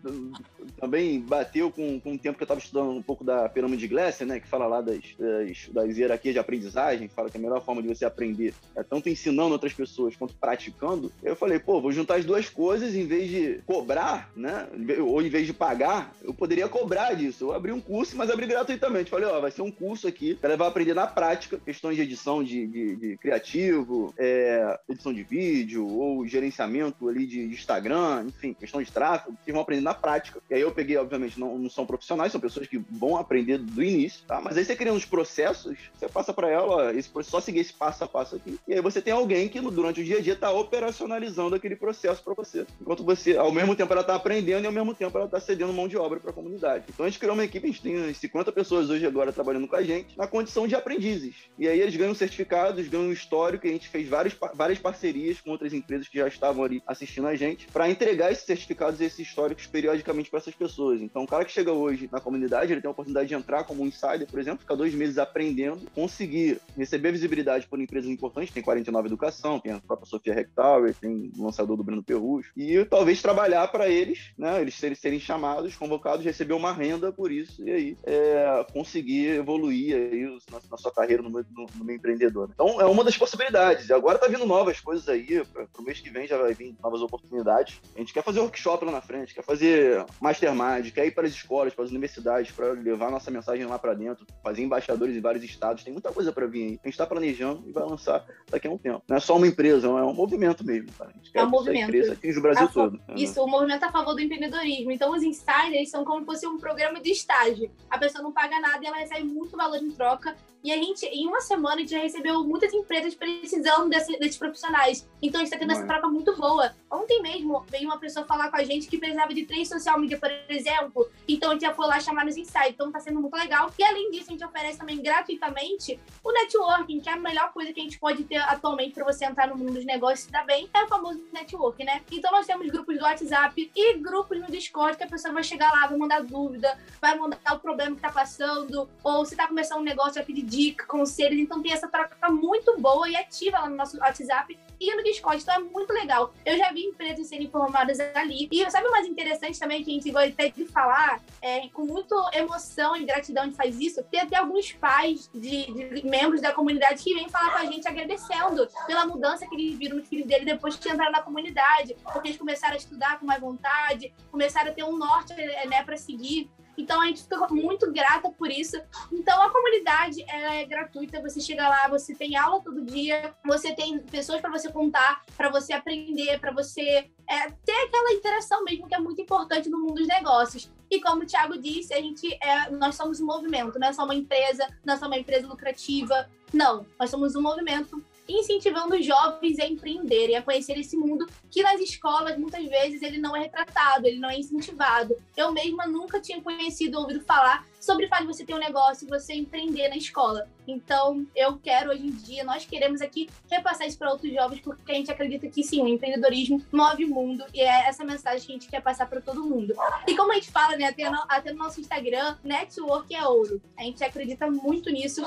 também 0.80 1.20
bateu 1.22 1.72
com, 1.72 2.00
com 2.00 2.14
o 2.14 2.18
tempo 2.18 2.38
que 2.38 2.44
eu 2.44 2.46
estava 2.46 2.60
estudando 2.60 2.92
um 2.92 3.02
pouco 3.02 3.24
da 3.24 3.48
pirâmide 3.48 3.80
de 3.80 3.88
Glasser, 3.88 4.28
né, 4.28 4.40
que 4.40 4.48
fala 4.48 4.68
lá 4.68 4.82
das, 4.82 5.00
das, 5.18 5.70
das 5.72 5.98
hierarquias 5.98 6.34
de 6.34 6.40
aprendizagem, 6.40 7.08
fala 7.08 7.30
que 7.30 7.38
a 7.38 7.40
melhor 7.40 7.64
forma 7.64 7.82
de 7.82 7.88
você 7.88 8.06
aprender 8.06 8.54
é 8.76 8.84
tanto 8.84 9.10
ensinando 9.10 9.54
outras 9.54 9.74
pessoas 9.74 10.16
quanto 10.16 10.29
praticando. 10.32 11.12
Eu 11.24 11.36
falei, 11.36 11.60
pô, 11.60 11.82
vou 11.82 11.92
juntar 11.92 12.16
as 12.16 12.26
duas 12.26 12.50
coisas, 12.50 12.96
em 12.96 13.06
vez 13.06 13.30
de 13.30 13.62
cobrar, 13.66 14.32
né, 14.36 14.68
ou 15.00 15.22
em 15.22 15.30
vez 15.30 15.46
de 15.46 15.54
pagar, 15.54 16.14
eu 16.24 16.34
poderia 16.34 16.68
cobrar 16.68 17.14
disso. 17.14 17.46
Eu 17.46 17.54
abri 17.54 17.72
um 17.72 17.82
curso, 17.82 18.16
mas 18.16 18.30
abri 18.30 18.46
gratuitamente. 18.46 19.10
Falei, 19.10 19.28
ó, 19.28 19.40
vai 19.40 19.52
ser 19.52 19.62
um 19.62 19.72
curso 19.72 20.08
aqui, 20.08 20.36
que 20.36 20.56
vai 20.56 20.68
aprender 20.68 20.94
na 20.94 21.08
prática 21.08 21.60
questões 21.64 21.96
de 21.96 22.02
edição 22.02 22.44
de, 22.44 22.68
de, 22.68 22.96
de 22.96 23.18
criativo, 23.18 24.14
é, 24.18 24.80
edição 24.90 25.14
de 25.14 25.24
vídeo, 25.24 25.88
ou 25.88 26.26
gerenciamento 26.28 27.08
ali 27.08 27.26
de 27.26 27.42
Instagram, 27.42 28.26
enfim, 28.28 28.54
questão 28.54 28.82
de 28.82 28.92
tráfego, 28.92 29.38
que 29.46 29.52
vão 29.52 29.62
aprender 29.62 29.82
na 29.82 29.94
prática. 29.94 30.42
E 30.50 30.56
aí 30.56 30.62
eu 30.62 30.72
peguei, 30.72 30.98
obviamente, 30.98 31.40
não, 31.40 31.58
não 31.58 31.70
são 31.70 31.86
profissionais, 31.86 32.32
são 32.32 32.42
pessoas 32.42 32.68
que 32.68 32.78
vão 32.78 33.18
aprender 33.18 33.58
do 33.58 33.84
início, 33.84 34.22
tá? 34.28 34.42
Mas 34.42 34.58
aí 34.58 34.66
você 34.66 34.76
cria 34.76 34.94
uns 34.94 35.06
processos, 35.06 35.78
você 35.98 36.08
passa 36.08 36.34
para 36.34 36.50
ela, 36.50 36.68
ó, 36.68 36.90
esse, 36.92 37.10
só 37.24 37.40
seguir 37.40 37.60
esse 37.60 37.74
passo 37.74 38.04
a 38.04 38.08
passo 38.08 38.36
aqui. 38.36 38.60
E 38.68 38.74
aí 38.74 38.82
você 38.82 39.02
tem 39.02 39.14
alguém 39.14 39.48
que 39.48 39.60
durante 39.60 40.02
o 40.02 40.04
dia 40.04 40.19
está 40.28 40.52
operacionalizando 40.52 41.56
aquele 41.56 41.76
processo 41.76 42.24
para 42.24 42.34
você. 42.34 42.66
Enquanto 42.82 43.04
você, 43.04 43.38
ao 43.38 43.52
mesmo 43.52 43.76
tempo, 43.76 43.92
ela 43.92 44.02
está 44.02 44.16
aprendendo 44.16 44.64
e 44.64 44.68
ao 44.68 44.72
mesmo 44.72 44.94
tempo 44.94 45.18
ela 45.18 45.26
está 45.26 45.40
cedendo 45.40 45.74
mão 45.74 45.88
de 45.88 45.98
obra 45.98 46.20
para 46.20 46.32
a 46.32 46.34
comunidade. 46.34 46.86
Então 46.90 47.06
a 47.06 47.10
gente 47.10 47.20
criou 47.20 47.34
uma 47.34 47.44
equipe, 47.44 47.68
a 47.68 47.72
gente 47.72 47.82
tem 47.82 48.14
50 48.14 48.52
pessoas 48.52 48.90
hoje 48.90 49.06
agora 49.06 49.32
trabalhando 49.32 49.68
com 49.68 49.76
a 49.76 49.84
gente, 49.84 50.18
na 50.18 50.28
condição 50.28 50.68
de 50.68 50.76
aprendizes. 50.76 51.36
E 51.58 51.68
aí 51.68 51.80
eles 51.80 51.96
ganham 51.96 52.14
certificados, 52.14 52.88
ganham 52.88 53.12
histórico, 53.12 53.66
e 53.66 53.70
a 53.70 53.74
gente 53.74 53.88
fez 53.88 54.08
várias, 54.08 54.36
várias 54.54 54.80
parcerias 54.80 55.42
com 55.42 55.52
outras 55.52 55.74
empresas 55.74 56.08
que 56.08 56.18
já 56.18 56.28
estavam 56.28 56.64
ali 56.64 56.82
assistindo 56.86 57.28
a 57.28 57.36
gente, 57.36 57.68
para 57.68 57.90
entregar 57.90 58.32
esses 58.32 58.46
certificados 58.46 59.00
e 59.02 59.06
esses 59.06 59.20
históricos 59.20 59.68
periodicamente 59.68 60.30
para 60.30 60.40
essas 60.40 60.56
pessoas. 60.56 61.02
Então, 61.02 61.24
o 61.24 61.28
cara 61.28 61.46
que 61.46 61.52
chega 61.52 61.72
hoje 61.72 62.10
na 62.12 62.20
comunidade, 62.20 62.72
ele 62.72 62.82
tem 62.82 62.88
a 62.88 62.92
oportunidade 62.92 63.28
de 63.28 63.36
entrar 63.36 63.64
como 63.64 63.84
um 63.84 63.88
insider, 63.88 64.28
por 64.28 64.40
exemplo, 64.40 64.60
ficar 64.60 64.76
dois 64.76 64.94
meses 64.94 65.18
aprendendo, 65.18 65.90
conseguir 65.94 66.60
receber 66.78 67.12
visibilidade 67.12 67.68
por 67.68 67.80
empresas 67.80 68.10
importantes, 68.10 68.54
tem 68.54 68.64
49 68.64 69.10
Educação, 69.10 69.60
tem 69.60 69.72
a 69.72 69.80
própria 69.80 70.08
Sofia 70.10 70.34
Rectower, 70.34 70.94
tem 70.94 71.32
o 71.38 71.44
lançador 71.44 71.78
do 71.78 71.84
Bruno 71.84 72.04
Perrucho, 72.04 72.52
e 72.56 72.84
talvez 72.86 73.22
trabalhar 73.22 73.68
para 73.68 73.88
eles, 73.88 74.32
né, 74.38 74.62
eles 74.62 74.76
serem, 74.76 74.96
serem 74.96 75.20
chamados, 75.20 75.76
convocados, 75.76 76.26
receber 76.26 76.54
uma 76.54 76.74
renda 76.74 77.12
por 77.12 77.32
isso, 77.32 77.64
e 77.68 77.72
aí 77.72 77.98
é, 78.04 78.66
conseguir 78.74 79.36
evoluir 79.36 79.96
aí 79.96 80.38
na, 80.52 80.60
na 80.72 80.78
sua 80.78 80.92
carreira 80.92 81.22
no, 81.22 81.30
no, 81.30 81.68
no 81.76 81.86
meio 81.86 81.98
empreendedor. 81.98 82.50
Então, 82.54 82.82
é 82.82 82.86
uma 82.86 83.04
das 83.04 83.18
possibilidades. 83.18 83.92
Agora 83.92 84.18
tá 84.18 84.28
vindo 84.28 84.46
novas 84.46 84.80
coisas 84.80 85.08
aí, 85.08 85.44
para 85.46 85.68
o 85.80 85.84
mês 85.84 86.00
que 86.00 86.10
vem 86.10 86.28
já 86.28 86.38
vai 86.38 86.54
vir 86.54 86.76
novas 86.82 87.02
oportunidades. 87.02 87.80
A 87.96 88.00
gente 88.00 88.14
quer 88.14 88.24
fazer 88.24 88.40
workshop 88.40 88.86
lá 88.86 88.92
na 88.92 89.02
frente, 89.02 89.34
quer 89.34 89.44
fazer 89.44 90.06
mastermind, 90.20 90.92
quer 90.92 91.06
ir 91.06 91.12
para 91.12 91.26
as 91.26 91.34
escolas, 91.34 91.74
para 91.74 91.86
as 91.86 91.92
universidades, 91.92 92.52
para 92.52 92.72
levar 92.72 93.12
nossa 93.12 93.32
mensagem 93.32 93.66
lá 93.66 93.78
para 93.78 93.94
dentro, 93.94 94.26
fazer 94.44 94.64
embaixadores 94.64 95.16
em 95.16 95.22
vários 95.22 95.44
estados. 95.44 95.84
Tem 95.84 95.94
muita 95.94 96.12
coisa 96.12 96.32
para 96.32 96.48
vir 96.48 96.64
aí. 96.64 96.80
A 96.84 96.88
gente 96.88 96.90
está 96.90 97.06
planejando 97.06 97.64
e 97.68 97.72
vai 97.72 97.84
lançar 97.84 98.26
daqui 98.50 98.68
a 98.68 98.72
um 98.72 98.78
tempo. 98.78 99.04
Não 99.08 99.18
é 99.18 99.20
só 99.20 99.36
uma 99.36 99.48
empresa, 99.48 99.88
é 100.00 100.06
um 100.06 100.14
movimento 100.14 100.66
mesmo. 100.66 100.92
Cara. 100.94 101.12
A 101.12 101.14
gente 101.14 101.32
quer 101.32 101.40
é 101.40 101.44
um 101.44 101.50
movimento. 101.50 101.90
Cresça, 101.90 102.14
atinge 102.14 102.40
o 102.40 102.42
Brasil 102.42 102.66
a 102.66 102.68
todo. 102.68 103.02
Isso, 103.16 103.42
o 103.42 103.48
movimento 103.48 103.84
a 103.84 103.92
favor 103.92 104.14
do 104.14 104.22
empreendedorismo. 104.22 104.92
Então, 104.92 105.12
os 105.12 105.24
insiders 105.24 105.90
são 105.90 106.04
como 106.04 106.20
se 106.20 106.26
fosse 106.26 106.48
um 106.48 106.58
programa 106.58 107.00
de 107.00 107.12
estágio. 107.12 107.72
A 107.90 107.98
pessoa 107.98 108.24
não 108.24 108.32
paga 108.32 108.60
nada 108.60 108.84
e 108.84 108.88
ela 108.88 108.98
recebe 108.98 109.24
muito 109.24 109.56
valor 109.56 109.78
em 109.78 109.92
troca. 109.92 110.36
E 110.62 110.74
a 110.74 110.76
gente, 110.76 111.06
em 111.06 111.26
uma 111.26 111.40
semana, 111.40 111.76
a 111.76 111.80
gente 111.80 111.92
já 111.92 112.00
recebeu 112.00 112.44
muitas 112.44 112.74
empresas 112.74 113.16
precisando 113.16 113.90
desse, 113.90 114.20
desses 114.20 114.38
profissionais. 114.38 115.08
Então, 115.22 115.40
a 115.40 115.44
gente 115.44 115.54
está 115.54 115.58
tendo 115.58 115.72
essa 115.72 115.88
troca 115.88 116.08
muito 116.10 116.36
boa. 116.36 116.76
Ontem 116.92 117.22
mesmo, 117.22 117.64
veio 117.70 117.86
uma 117.86 117.98
pessoa 117.98 118.26
falar 118.26 118.50
com 118.50 118.58
a 118.58 118.64
gente 118.64 118.88
que 118.88 118.98
precisava 118.98 119.34
de 119.34 119.46
três 119.46 119.70
social 119.70 119.98
media, 119.98 120.18
por 120.18 120.30
exemplo. 120.50 121.10
Então, 121.28 121.52
a 121.52 121.54
gente 121.54 121.62
já 121.62 121.74
foi 121.74 121.88
lá 121.88 122.00
chamar 122.00 122.26
nos 122.26 122.36
insights. 122.36 122.72
Então, 122.72 122.88
está 122.88 123.00
sendo 123.00 123.22
muito 123.22 123.36
legal. 123.36 123.72
E, 123.80 123.84
além 123.84 124.12
disso, 124.12 124.26
a 124.30 124.32
gente 124.34 124.44
oferece 124.44 124.78
também 124.78 125.02
gratuitamente 125.02 125.98
o 126.22 126.32
networking, 126.32 127.00
que 127.00 127.08
é 127.08 127.14
a 127.14 127.18
melhor 127.18 127.54
coisa 127.54 127.72
que 127.72 127.80
a 127.80 127.84
gente 127.84 127.98
pode 127.98 128.26
ter 128.26 128.38
atualmente 128.38 128.94
para 128.94 129.06
você 129.06 129.26
entrar 129.26 129.48
no 129.48 129.58
mundo 129.58 129.74
dos 129.74 129.86
negócios 129.90 130.22
e 130.22 130.24
se 130.26 130.32
dar 130.32 130.46
bem. 130.46 130.70
É 130.74 130.84
o 130.84 130.88
famoso 130.88 131.22
network, 131.34 131.84
né? 131.84 132.02
Então, 132.12 132.32
nós 132.32 132.46
temos 132.46 132.68
grupos 132.68 132.98
do 132.98 133.04
WhatsApp 133.04 133.72
e 133.76 133.98
grupos 133.98 134.40
no 134.40 134.48
Discord 134.48 134.98
que 134.98 135.04
a 135.04 135.08
pessoa 135.08 135.34
vai 135.34 135.44
chegar 135.44 135.72
lá, 135.72 135.88
vai 135.88 135.98
mandar 135.98 136.24
dúvida, 136.24 136.78
vai 137.02 137.18
mandar 137.18 137.56
o 137.56 137.60
problema 137.60 137.92
que 137.92 138.06
está 138.06 138.12
passando, 138.12 138.90
ou 139.04 139.26
se 139.26 139.34
está 139.34 139.48
começando 139.48 139.80
um 139.80 139.84
negócio, 139.84 140.16
vai 140.16 140.24
pedir 140.24 140.44
dica, 140.44 140.86
conselhos. 140.86 141.40
Então, 141.40 141.62
tem 141.62 141.74
essa 141.74 141.88
troca 141.88 142.30
muito 142.30 142.78
boa 142.80 143.10
e 143.10 143.16
ativa 143.16 143.60
lá 143.60 143.70
no 143.70 143.76
nosso 143.76 143.98
WhatsApp 143.98 144.58
e 144.80 144.96
no 144.96 145.04
Discord. 145.04 145.42
Então, 145.42 145.56
é 145.56 145.60
muito 145.60 145.92
legal. 145.92 146.34
Eu 146.46 146.58
já 146.58 146.72
vi 146.72 146.86
empresas 146.86 147.28
serem 147.28 147.48
informadas 147.48 148.00
ali. 148.00 148.48
E 148.52 148.70
sabe 148.72 148.88
o 148.88 148.92
mais 148.92 149.06
interessante 149.08 149.60
também 149.60 149.84
que 149.84 149.92
a 149.92 149.94
gente 149.94 150.12
gosta 150.12 150.50
de 150.50 150.66
falar, 150.66 151.22
é, 151.42 151.68
com 151.70 151.86
muita 151.86 152.16
emoção 152.34 152.96
e 152.96 153.06
gratidão 153.06 153.48
de 153.48 153.56
faz 153.56 153.80
isso? 153.80 154.04
Tem 154.04 154.22
até 154.22 154.38
alguns 154.38 154.72
pais 154.74 155.30
de, 155.34 155.66
de, 155.72 156.08
membros 156.08 156.42
da 156.42 156.54
comunidade 156.54 157.04
que 157.04 157.14
vêm 157.14 157.30
falar 157.30 157.52
com 157.52 157.58
a 157.58 157.66
gente 157.66 157.88
agradecendo 157.88 158.68
pela 158.88 159.06
mudança 159.06 159.48
que 159.48 159.56
eles 159.56 159.78
viram 159.78 159.98
no 159.98 160.06
filho 160.06 160.26
dele 160.26 160.46
depois 160.46 160.76
que 160.76 160.90
entraram 160.90 161.12
na 161.12 161.22
comunidade, 161.22 161.96
porque 162.14 162.30
eles 162.30 162.38
começaram 162.38 162.74
a 162.74 162.78
estudar 162.78 163.20
com 163.20 163.26
mais 163.26 163.42
vontade, 163.42 164.14
começaram 164.32 164.72
a 164.72 164.74
ter 164.74 164.84
um 164.84 164.98
norte 164.98 165.34
né, 165.34 165.84
para 165.84 165.98
seguir. 165.98 166.50
Então 166.80 167.02
a 167.02 167.08
gente 167.08 167.24
fica 167.24 167.48
muito 167.50 167.92
grata 167.92 168.30
por 168.32 168.50
isso. 168.50 168.82
Então 169.12 169.42
a 169.42 169.50
comunidade 169.50 170.24
é 170.28 170.64
gratuita, 170.66 171.22
você 171.22 171.42
chega 171.42 171.68
lá, 171.68 171.88
você 171.90 172.16
tem 172.16 172.38
aula 172.38 172.62
todo 172.62 172.86
dia, 172.86 173.34
você 173.46 173.74
tem 173.74 174.00
pessoas 174.00 174.40
para 174.40 174.50
você 174.50 174.72
contar, 174.72 175.24
para 175.36 175.50
você 175.50 175.74
aprender, 175.74 176.40
para 176.40 176.52
você 176.52 177.10
é, 177.28 177.52
ter 177.66 177.76
aquela 177.86 178.14
interação 178.14 178.64
mesmo 178.64 178.88
que 178.88 178.96
é 178.96 179.00
muito 179.00 179.22
importante 179.22 179.70
no 179.70 179.78
mundo 179.78 179.96
dos 179.96 180.08
negócios. 180.08 180.72
E 180.90 181.00
como 181.02 181.22
o 181.22 181.26
Thiago 181.26 181.58
disse, 181.58 181.94
a 181.94 182.02
gente 182.02 182.34
é, 182.42 182.70
nós 182.72 182.96
somos 182.96 183.20
um 183.20 183.26
movimento, 183.26 183.78
não 183.78 183.90
é 183.90 183.94
só 183.94 184.06
uma 184.06 184.16
empresa, 184.16 184.66
não 184.84 184.94
é 184.94 184.98
só 184.98 185.06
uma 185.06 185.18
empresa 185.18 185.48
lucrativa. 185.48 186.28
Não, 186.52 186.86
nós 187.00 187.12
somos 187.12 187.36
um 187.36 187.42
movimento 187.42 188.04
incentivando 188.30 188.96
os 188.96 189.06
jovens 189.06 189.60
a 189.60 189.66
empreenderem, 189.66 190.36
a 190.36 190.42
conhecer 190.42 190.78
esse 190.78 190.96
mundo 190.96 191.26
que 191.50 191.64
nas 191.64 191.80
escolas 191.82 192.38
muitas 192.38 192.66
vezes 192.68 193.02
ele 193.02 193.18
não 193.18 193.36
é 193.36 193.42
retratado, 193.42 194.06
ele 194.06 194.20
não 194.20 194.30
é 194.30 194.38
incentivado. 194.38 195.18
Eu 195.36 195.52
mesma 195.52 195.88
nunca 195.88 196.22
tinha 196.22 196.42
conhecido, 196.42 197.00
ouvido 197.00 197.22
falar 197.22 197.66
sobre 197.80 198.08
de 198.08 198.26
você 198.26 198.46
ter 198.46 198.54
um 198.54 198.60
negócio 198.60 199.08
você 199.08 199.34
empreender 199.34 199.88
na 199.88 199.96
escola. 199.96 200.48
Então, 200.68 201.26
eu 201.36 201.58
quero 201.58 201.90
hoje 201.90 202.06
em 202.06 202.12
dia, 202.12 202.44
nós 202.44 202.66
queremos 202.66 203.02
aqui 203.02 203.30
repassar 203.50 203.88
isso 203.88 203.98
para 203.98 204.12
outros 204.12 204.32
jovens, 204.32 204.60
porque 204.60 204.92
a 204.92 204.96
gente 204.96 205.12
acredita 205.12 205.48
que 205.48 205.64
sim, 205.64 205.82
o 205.82 205.88
empreendedorismo 205.88 206.64
move 206.72 207.06
o 207.06 207.10
mundo 207.10 207.44
e 207.54 207.62
é 207.62 207.88
essa 207.88 208.04
mensagem 208.04 208.46
que 208.46 208.52
a 208.52 208.56
gente 208.56 208.70
quer 208.70 208.82
passar 208.82 209.08
para 209.10 209.22
todo 209.22 209.44
mundo. 209.44 209.74
E 210.06 210.16
como 210.16 210.32
a 210.32 210.36
gente 210.36 210.52
fala, 210.52 210.76
né, 210.76 210.86
até 210.86 211.10
no, 211.10 211.24
até 211.28 211.52
no 211.52 211.58
nosso 211.58 211.80
Instagram, 211.80 212.38
network 212.44 213.14
é 213.16 213.26
ouro. 213.26 213.62
A 213.78 213.84
gente 213.84 214.04
acredita 214.04 214.50
muito 214.52 214.90
nisso 214.90 215.26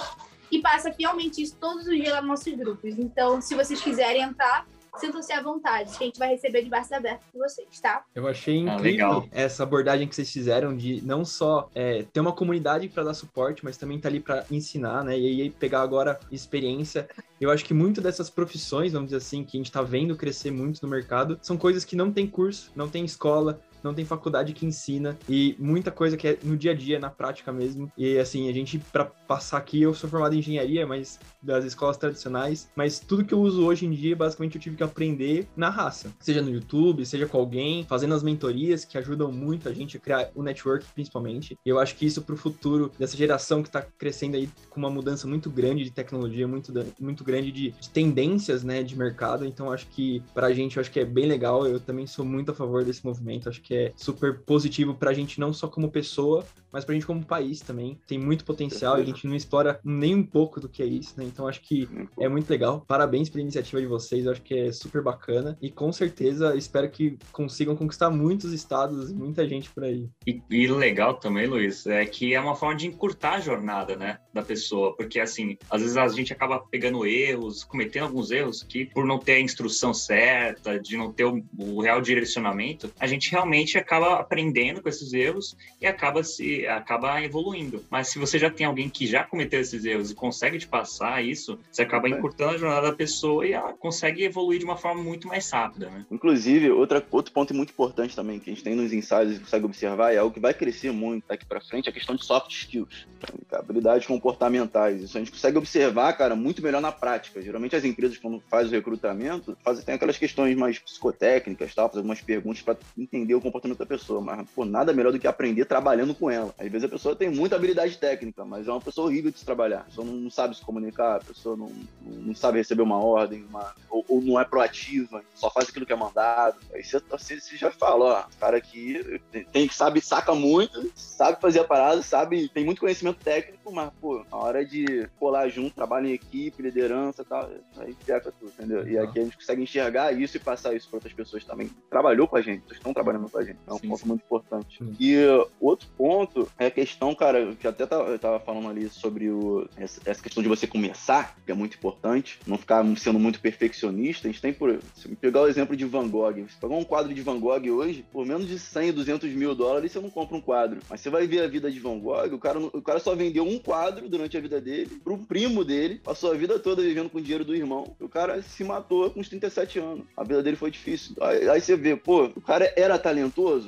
e 0.53 0.61
passa 0.61 0.93
fielmente 0.93 1.43
isso 1.43 1.57
todos 1.59 1.87
os 1.87 1.97
dias 1.97 2.13
lá 2.13 2.21
nos 2.21 2.29
nossos 2.29 2.53
grupos. 2.55 2.99
Então, 2.99 3.41
se 3.41 3.55
vocês 3.55 3.81
quiserem 3.81 4.23
entrar, 4.23 4.67
sintam-se 4.99 5.33
à 5.33 5.43
vontade, 5.43 5.97
que 5.97 6.05
a 6.05 6.07
gente 6.07 6.19
vai 6.19 6.29
receber 6.29 6.63
de 6.63 6.69
braços 6.69 6.93
abertos 6.93 7.27
por 7.33 7.39
vocês, 7.39 7.81
tá? 7.81 8.05
Eu 8.15 8.29
achei 8.29 8.69
ah, 8.69 8.75
incrível 8.75 9.25
ah, 9.25 9.29
essa 9.33 9.63
abordagem 9.63 10.07
que 10.07 10.15
vocês 10.15 10.31
fizeram 10.31 10.77
de 10.77 11.01
não 11.03 11.25
só 11.25 11.71
é, 11.75 12.05
ter 12.13 12.21
uma 12.21 12.33
comunidade 12.33 12.89
para 12.89 13.03
dar 13.03 13.15
suporte, 13.15 13.65
mas 13.65 13.79
também 13.79 13.97
estar 13.97 14.11
tá 14.11 14.13
ali 14.13 14.21
para 14.21 14.45
ensinar, 14.51 15.03
né? 15.03 15.19
E 15.19 15.27
aí 15.27 15.51
pegar 15.51 15.81
agora 15.81 16.21
experiência. 16.31 17.09
Eu 17.41 17.51
acho 17.51 17.65
que 17.65 17.73
muito 17.73 18.03
dessas 18.03 18.29
profissões, 18.29 18.93
vamos 18.93 19.09
dizer 19.09 19.19
assim, 19.19 19.43
que 19.43 19.57
a 19.57 19.59
gente 19.59 19.67
está 19.67 19.83
vendo 19.83 20.15
crescer 20.15 20.51
muito 20.51 20.81
no 20.83 20.89
mercado, 20.89 21.39
são 21.41 21.57
coisas 21.57 21.85
que 21.85 21.97
não 21.97 22.13
tem 22.13 22.27
curso, 22.27 22.71
não 22.77 22.89
tem 22.89 23.05
escola, 23.05 23.61
não 23.83 23.95
tem 23.95 24.05
faculdade 24.05 24.53
que 24.53 24.67
ensina 24.67 25.19
e 25.29 25.57
muita 25.59 25.91
coisa 25.91 26.17
que 26.17 26.29
é 26.29 26.39
no 26.43 26.57
dia 26.57 26.73
a 26.73 26.75
dia, 26.75 26.99
na 26.99 27.11
prática 27.11 27.53
mesmo. 27.53 27.91
E 27.97 28.19
assim, 28.19 28.49
a 28.49 28.53
gente, 28.53 28.79
para 28.79 29.05
passar 29.05 29.59
aqui, 29.59 29.83
eu 29.83 29.95
sou 29.95 30.09
formado 30.09 30.35
em 30.35 30.39
engenharia, 30.39 30.87
mas 30.87 31.19
das 31.43 31.65
escolas 31.65 31.97
tradicionais, 31.97 32.71
mas 32.77 33.01
tudo 33.01 33.25
que 33.25 33.35
eu 33.35 33.41
uso 33.41 33.65
hoje 33.65 33.87
em 33.87 33.91
dia, 33.91 34.15
basicamente, 34.15 34.57
eu 34.57 34.61
tive 34.61 34.77
que 34.77 34.83
aprender 34.83 35.49
na 35.57 35.71
raça. 35.71 36.13
Seja 36.21 36.43
no 36.43 36.51
YouTube, 36.51 37.05
seja 37.05 37.27
com 37.27 37.39
alguém, 37.39 37.85
fazendo 37.85 38.15
as 38.15 38.23
mentorias 38.23 38.85
que 38.85 38.99
ajudam 38.99 39.33
muito 39.33 39.69
a 39.69 39.73
gente 39.73 39.97
a 39.97 40.01
criar 40.01 40.31
o 40.35 40.43
network, 40.43 40.85
principalmente. 40.95 41.59
E 41.65 41.69
eu 41.69 41.79
acho 41.79 41.97
que 41.97 42.07
isso 42.07 42.23
para 42.23 42.35
o 42.35 42.39
futuro 42.39 42.93
dessa 42.99 43.17
geração 43.17 43.63
que 43.63 43.69
está 43.69 43.83
crescendo 43.83 44.37
aí 44.37 44.49
com 44.71 44.79
uma 44.79 44.91
mudança 44.91 45.27
muito 45.27 45.51
grande 45.51 45.85
de 45.85 45.91
tecnologia, 45.91 46.47
muito, 46.47 46.73
muito 47.01 47.25
grande 47.25 47.51
de, 47.51 47.71
de 47.71 47.91
tendências, 47.91 48.63
né, 48.63 48.83
de 48.83 48.97
mercado. 48.97 49.45
Então, 49.45 49.71
acho 49.71 49.87
que 49.89 50.23
para 50.35 50.49
a 50.49 50.53
gente, 50.53 50.79
acho 50.79 50.91
que 50.91 51.01
é 51.01 51.05
bem 51.05 51.27
legal. 51.27 51.67
Eu 51.67 51.81
também 51.81 52.07
sou 52.07 52.25
muito 52.25 52.51
a 52.51 52.55
favor 52.55 52.85
desse 52.85 53.05
movimento. 53.05 53.49
Acho 53.49 53.61
que 53.61 53.72
que 53.73 53.77
é 53.77 53.93
super 53.97 54.41
positivo 54.41 54.95
para 54.95 55.11
a 55.11 55.15
gente, 55.15 55.41
não 55.41 55.51
só 55.51 55.67
como 55.67 55.91
pessoa, 55.91 56.45
mas 56.71 56.85
para 56.85 56.93
a 56.93 56.95
gente 56.95 57.07
como 57.07 57.25
país 57.25 57.61
também. 57.61 57.99
Tem 58.07 58.19
muito 58.19 58.45
potencial 58.45 58.99
e 58.99 59.03
a 59.03 59.05
gente 59.05 59.27
não 59.27 59.35
explora 59.35 59.81
nem 59.83 60.15
um 60.15 60.23
pouco 60.23 60.61
do 60.61 60.69
que 60.69 60.83
é 60.83 60.87
isso, 60.87 61.15
né? 61.17 61.25
Então 61.25 61.47
acho 61.49 61.61
que 61.61 61.89
é 62.19 62.29
muito 62.29 62.51
legal. 62.51 62.85
Parabéns 62.87 63.31
pela 63.31 63.43
iniciativa 63.43 63.81
de 63.81 63.87
vocês, 63.87 64.27
acho 64.27 64.43
que 64.43 64.55
é 64.55 64.73
super 64.73 65.03
bacana 65.03 65.57
e 65.61 65.71
com 65.71 65.93
certeza 65.93 66.55
espero 66.57 66.89
que 66.91 67.19
consigam 67.31 67.77
conquistar 67.77 68.11
muitos 68.11 68.53
estados 68.53 69.11
e 69.11 69.15
muita 69.15 69.47
gente 69.49 69.71
por 69.71 69.85
aí. 69.85 70.09
E, 70.27 70.41
e 70.51 70.67
legal 70.67 71.15
também, 71.15 71.47
Luiz, 71.47 71.87
é 71.87 72.05
que 72.07 72.35
é 72.35 72.41
uma 72.41 72.55
forma 72.55 72.77
de 72.77 72.87
encurtar 72.87 73.35
a 73.35 73.41
jornada, 73.41 73.97
né, 73.97 74.19
da 74.33 74.43
pessoa, 74.43 74.97
porque 74.97 75.21
assim, 75.21 75.59
às 75.71 75.83
vezes 75.83 75.97
a 75.97 76.09
gente 76.09 76.33
acaba 76.33 76.59
pegando 76.59 77.05
erros, 77.07 77.65
cometendo 77.65 78.05
alguns 78.05 78.31
erros 78.31 78.63
que 78.63 78.87
por 78.87 79.05
não 79.05 79.19
ter 79.19 79.35
a 79.35 79.41
instrução 79.41 79.93
certa, 79.93 80.79
de 80.79 80.97
não 80.97 81.13
ter 81.13 81.25
o, 81.25 81.45
o 81.59 81.81
real 81.83 82.01
direcionamento, 82.01 82.91
a 82.99 83.07
gente 83.07 83.31
realmente 83.31 83.62
gente 83.65 83.79
acaba 83.79 84.15
aprendendo 84.15 84.83
com 84.83 84.89
esses 84.89 85.13
erros 85.13 85.57
e 85.81 85.87
acaba 85.87 86.23
se 86.23 86.67
acaba 86.67 87.23
evoluindo. 87.23 87.85
Mas 87.91 88.09
se 88.09 88.19
você 88.19 88.39
já 88.39 88.51
tem 88.51 88.67
alguém 88.67 88.89
que 88.89 89.07
já 89.07 89.25
cometeu 89.25 89.61
esses 89.61 89.85
erros 89.85 90.11
e 90.11 90.15
consegue 90.15 90.59
te 90.59 90.67
passar 90.67 91.25
isso, 91.25 91.59
você 91.71 91.83
acaba 91.83 92.09
encurtando 92.09 92.55
a 92.55 92.59
jornada 92.59 92.91
da 92.91 92.97
pessoa 92.97 93.47
e 93.47 93.53
ela 93.53 93.73
consegue 93.73 94.25
evoluir 94.25 94.59
de 94.59 94.65
uma 94.65 94.77
forma 94.77 95.03
muito 95.03 95.29
mais 95.29 95.51
rápida, 95.51 95.91
né? 95.91 96.05
Inclusive, 96.11 96.71
outra, 96.71 97.05
outro 97.11 97.33
ponto 97.33 97.55
muito 97.55 97.71
importante 97.71 98.15
também 98.17 98.39
que 98.39 98.51
a 98.51 98.53
gente 98.53 98.65
tem 98.65 98.75
nos 98.75 98.93
ensaios 98.93 99.37
e 99.37 99.41
consegue 99.41 99.65
observar 99.65 100.13
é 100.13 100.19
algo 100.19 100.33
que 100.33 100.41
vai 100.41 100.55
crescer 100.55 100.93
muito 100.93 101.25
daqui 101.29 101.45
para 101.45 101.61
frente, 101.61 101.89
a 101.89 101.93
questão 101.93 102.17
de 102.17 102.25
soft 102.25 102.51
skills, 102.51 103.07
habilidades 103.53 104.07
comportamentais. 104.07 105.03
Isso 105.03 105.17
a 105.17 105.21
gente 105.21 105.33
consegue 105.33 105.59
observar, 105.59 106.13
cara, 106.15 106.35
muito 106.35 106.63
melhor 106.63 106.81
na 106.81 106.93
prática. 106.93 107.41
Geralmente 107.41 107.77
as 107.77 107.85
empresas 107.85 108.19
quando 108.19 108.43
fazem 108.49 108.73
o 108.73 108.75
recrutamento, 108.75 109.57
fazem 109.63 109.85
tem 109.85 109.95
aquelas 109.95 110.19
questões 110.19 110.57
mais 110.57 110.79
psicotécnicas, 110.79 111.75
tal, 111.75 111.89
fazem 111.89 112.01
algumas 112.01 112.21
perguntas 112.21 112.63
para 112.63 112.77
entender 112.97 113.35
o 113.35 113.41
comportamento 113.41 113.52
da 113.61 113.87
pessoa, 113.87 114.21
mas, 114.21 114.49
pô, 114.51 114.65
nada 114.65 114.93
melhor 114.93 115.13
do 115.13 115.19
que 115.19 115.27
aprender 115.27 115.65
trabalhando 115.65 116.15
com 116.15 116.31
ela. 116.31 116.55
Às 116.59 116.71
vezes 116.71 116.85
a 116.85 116.89
pessoa 116.89 117.17
tem 117.17 117.31
muita 117.31 117.57
habilidade 117.57 117.97
técnica, 117.99 118.45
mas 118.45 118.67
é 118.67 118.71
uma 118.71 118.81
pessoa 118.81 119.07
horrível 119.07 119.31
de 119.31 119.39
se 119.39 119.45
trabalhar. 119.45 119.81
A 119.81 119.85
pessoa 119.85 120.07
não, 120.07 120.31
sabe 120.31 120.57
se 120.57 120.65
comunicar, 120.65 121.17
a 121.17 121.21
pessoa 121.21 121.57
não, 121.57 121.71
não 122.03 122.35
sabe 122.35 122.59
receber 122.59 122.83
uma 122.83 123.03
ordem, 123.03 123.45
uma, 123.49 123.75
ou, 123.89 124.05
ou, 124.09 124.21
não 124.21 124.41
é 124.41 124.45
proativa, 124.45 125.23
só 125.35 125.51
faz 125.51 125.69
aquilo 125.69 125.87
que 125.87 125.93
é 125.93 125.97
mandado. 125.97 126.59
Aí 126.73 126.83
você, 126.83 127.01
você, 127.09 127.41
você 127.41 127.57
já 127.57 127.71
fala, 127.71 128.05
ó, 128.05 128.25
cara 128.41 128.57
aqui 128.57 129.21
tem 129.53 129.69
que 129.69 129.75
sabe, 129.75 130.01
saca 130.01 130.35
muito, 130.35 130.91
sabe 130.95 131.41
fazer 131.41 131.61
a 131.61 131.65
parada, 131.65 132.03
sabe, 132.03 132.49
tem 132.49 132.65
muito 132.65 132.81
conhecimento 132.81 133.19
técnico, 133.23 133.73
mas, 133.73 133.91
pô, 134.01 134.25
na 134.31 134.37
hora 134.37 134.65
de 134.65 135.09
colar 135.19 135.49
junto, 135.49 135.75
trabalho 135.75 136.09
em 136.09 136.13
equipe, 136.13 136.63
liderança 136.63 137.23
e 137.23 137.25
tal, 137.25 137.51
aí 137.79 137.97
peca 138.05 138.33
tudo, 138.33 138.53
entendeu? 138.53 138.87
E 138.89 138.99
aqui 138.99 139.21
a 139.21 139.25
gente 139.25 139.37
consegue 139.37 139.63
enxergar 139.63 140.13
isso 140.13 140.37
e 140.37 140.41
passar 140.41 140.75
isso 140.75 140.89
para 140.89 140.97
outras 140.99 141.13
pessoas 141.13 141.45
também. 141.45 141.71
Trabalhou 141.91 142.27
com 142.27 142.37
a 142.37 142.43
gente, 142.43 142.65
estão 142.73 142.93
trabalhando 142.93 143.29
com 143.29 143.39
a 143.39 143.42
gente. 143.45 143.59
É 143.67 143.73
um 143.73 143.79
sim, 143.79 143.89
ponto 143.89 144.01
sim. 144.01 144.09
muito 144.09 144.23
importante. 144.23 144.79
Sim. 144.79 144.97
E 144.99 145.17
outro 145.61 145.89
ponto 145.97 146.49
é 146.59 146.67
a 146.67 146.71
questão, 146.71 147.15
cara, 147.15 147.55
que 147.55 147.67
até 147.67 147.85
eu 147.85 148.19
tava 148.19 148.41
falando 148.41 148.69
ali 148.69 148.89
sobre 148.89 149.31
o, 149.31 149.69
essa, 149.77 150.23
questão 150.23 150.43
de 150.43 150.49
você 150.49 150.67
começar, 150.67 151.37
que 151.45 151.53
é 151.53 151.55
muito 151.55 151.77
importante, 151.77 152.39
não 152.47 152.59
ficar 152.59 152.85
sendo 152.97 153.19
muito 153.19 153.41
perfeccionista. 153.41 154.29
A 154.29 154.31
gente 154.31 154.41
tem 154.41 154.53
por. 154.53 154.79
Se 154.95 155.09
pegar 155.17 155.43
o 155.43 155.49
exemplo 155.49 155.77
de 155.77 155.85
Van 155.85 156.09
Gogh, 156.09 156.35
você 156.35 156.57
pegar 156.61 156.75
um 156.75 156.85
quadro 156.85 157.13
de 157.13 157.23
Van 157.23 157.39
Gogh 157.39 157.69
hoje, 157.71 158.05
por 158.13 158.27
menos 158.27 158.47
de 158.47 158.59
100, 158.59 158.93
200 158.93 159.31
mil 159.31 159.55
dólares, 159.55 159.93
você 159.93 160.01
não 160.01 160.11
compra 160.11 160.37
um 160.37 160.41
quadro. 160.41 160.81
Mas 160.89 161.01
você 161.01 161.11
vai 161.11 161.27
ver 161.27 161.43
a 161.43 161.49
vida 161.49 161.71
de 161.71 161.81
Van 161.81 161.99
Gogh, 161.99 162.35
o 162.35 162.39
cara, 162.39 162.59
o 162.59 162.83
cara 162.83 162.99
só 162.99 163.15
vendeu 163.15 163.45
um 163.45 163.59
quadro 163.59 164.09
durante 164.09 164.37
a 164.37 164.41
vida 164.41 164.61
dele, 164.61 165.01
pro 165.03 165.19
primo 165.19 165.65
dele, 165.65 166.01
passou 166.03 166.33
a 166.33 166.35
vida 166.35 166.59
toda 166.59 166.83
vivendo 166.83 167.11
com 167.11 167.19
o 167.19 167.23
dinheiro 167.23 167.45
do 167.45 167.55
irmão. 167.55 167.97
O 168.01 168.09
cara 168.09 168.43
se 168.43 168.65
matou 168.65 169.11
com 169.11 169.21
uns 169.21 169.29
37 169.29 169.79
anos. 169.79 170.05
A 170.17 170.23
vida 170.23 170.43
dele 170.43 170.57
foi 170.57 170.71
difícil. 170.71 171.15
Aí, 171.21 171.49
aí 171.49 171.61
você 171.61 171.77
vê, 171.77 171.97
pô, 171.97 172.25
o 172.35 172.41
cara 172.41 172.73
era 172.77 172.99
talentoso, 172.99 173.22